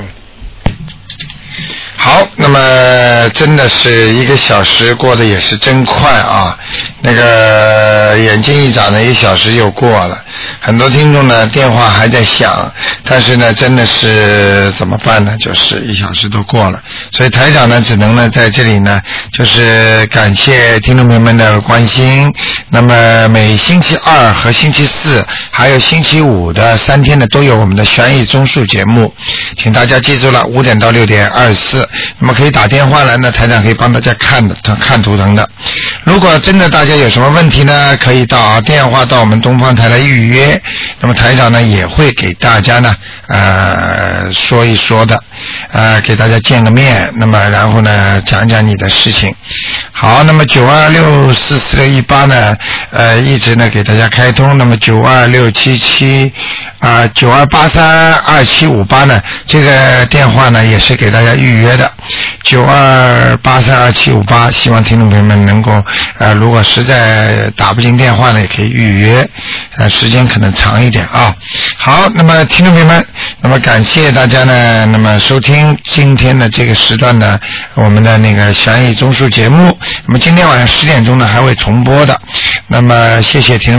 [2.08, 6.58] 好，那么真的是一个小时过得也是真快啊！
[7.02, 10.18] 那个眼睛一眨呢，一小时又过了。
[10.58, 12.72] 很多听众呢电话还在响，
[13.04, 15.36] 但是呢真的是怎么办呢？
[15.38, 16.82] 就是一小时都过了，
[17.12, 22.32] 所以台长呢只能呢在这里呢就是感谢听众朋友们的关心。
[22.70, 29.14] 那么每星期二和星期四还有星期五的三天呢都有我们的悬疑综述节目，
[29.58, 31.86] 请大家记住了，五点到六点二十四。
[32.18, 35.48] 那么可以打电话来呢，台长可以帮大家看的，看图腾的。
[36.04, 40.60] 如果真的大家有什么问题呢，可以到电话到我们东方台来预约。
[41.00, 42.94] 那么台长呢也会给大家呢
[43.28, 45.22] 呃说一说的，
[45.72, 47.10] 呃给大家见个面。
[47.16, 49.34] 那么然后呢讲讲你的事情。
[49.92, 52.56] 好，那么九二六四四六一八呢
[52.90, 54.56] 呃一直呢给大家开通。
[54.58, 56.32] 那么九二六七七
[56.78, 61.90] 啊九二八三二七五八呢这个电话呢也是给大家预约的。
[62.42, 65.84] 九二八三二七五八，希望听众朋友们能够
[66.18, 69.28] 呃，如果实在打不进电话呢，也可以预约，
[69.76, 71.34] 呃，时间可能长一点啊。
[71.76, 73.04] 好，那么听众朋友们，
[73.42, 77.38] 那么感谢大家呢，那么收听今天的这个时段的
[77.74, 79.78] 我们的那个悬疑综述节目。
[80.06, 82.18] 那么今天晚上十点钟呢还会重播的。
[82.66, 83.76] 那么谢谢听。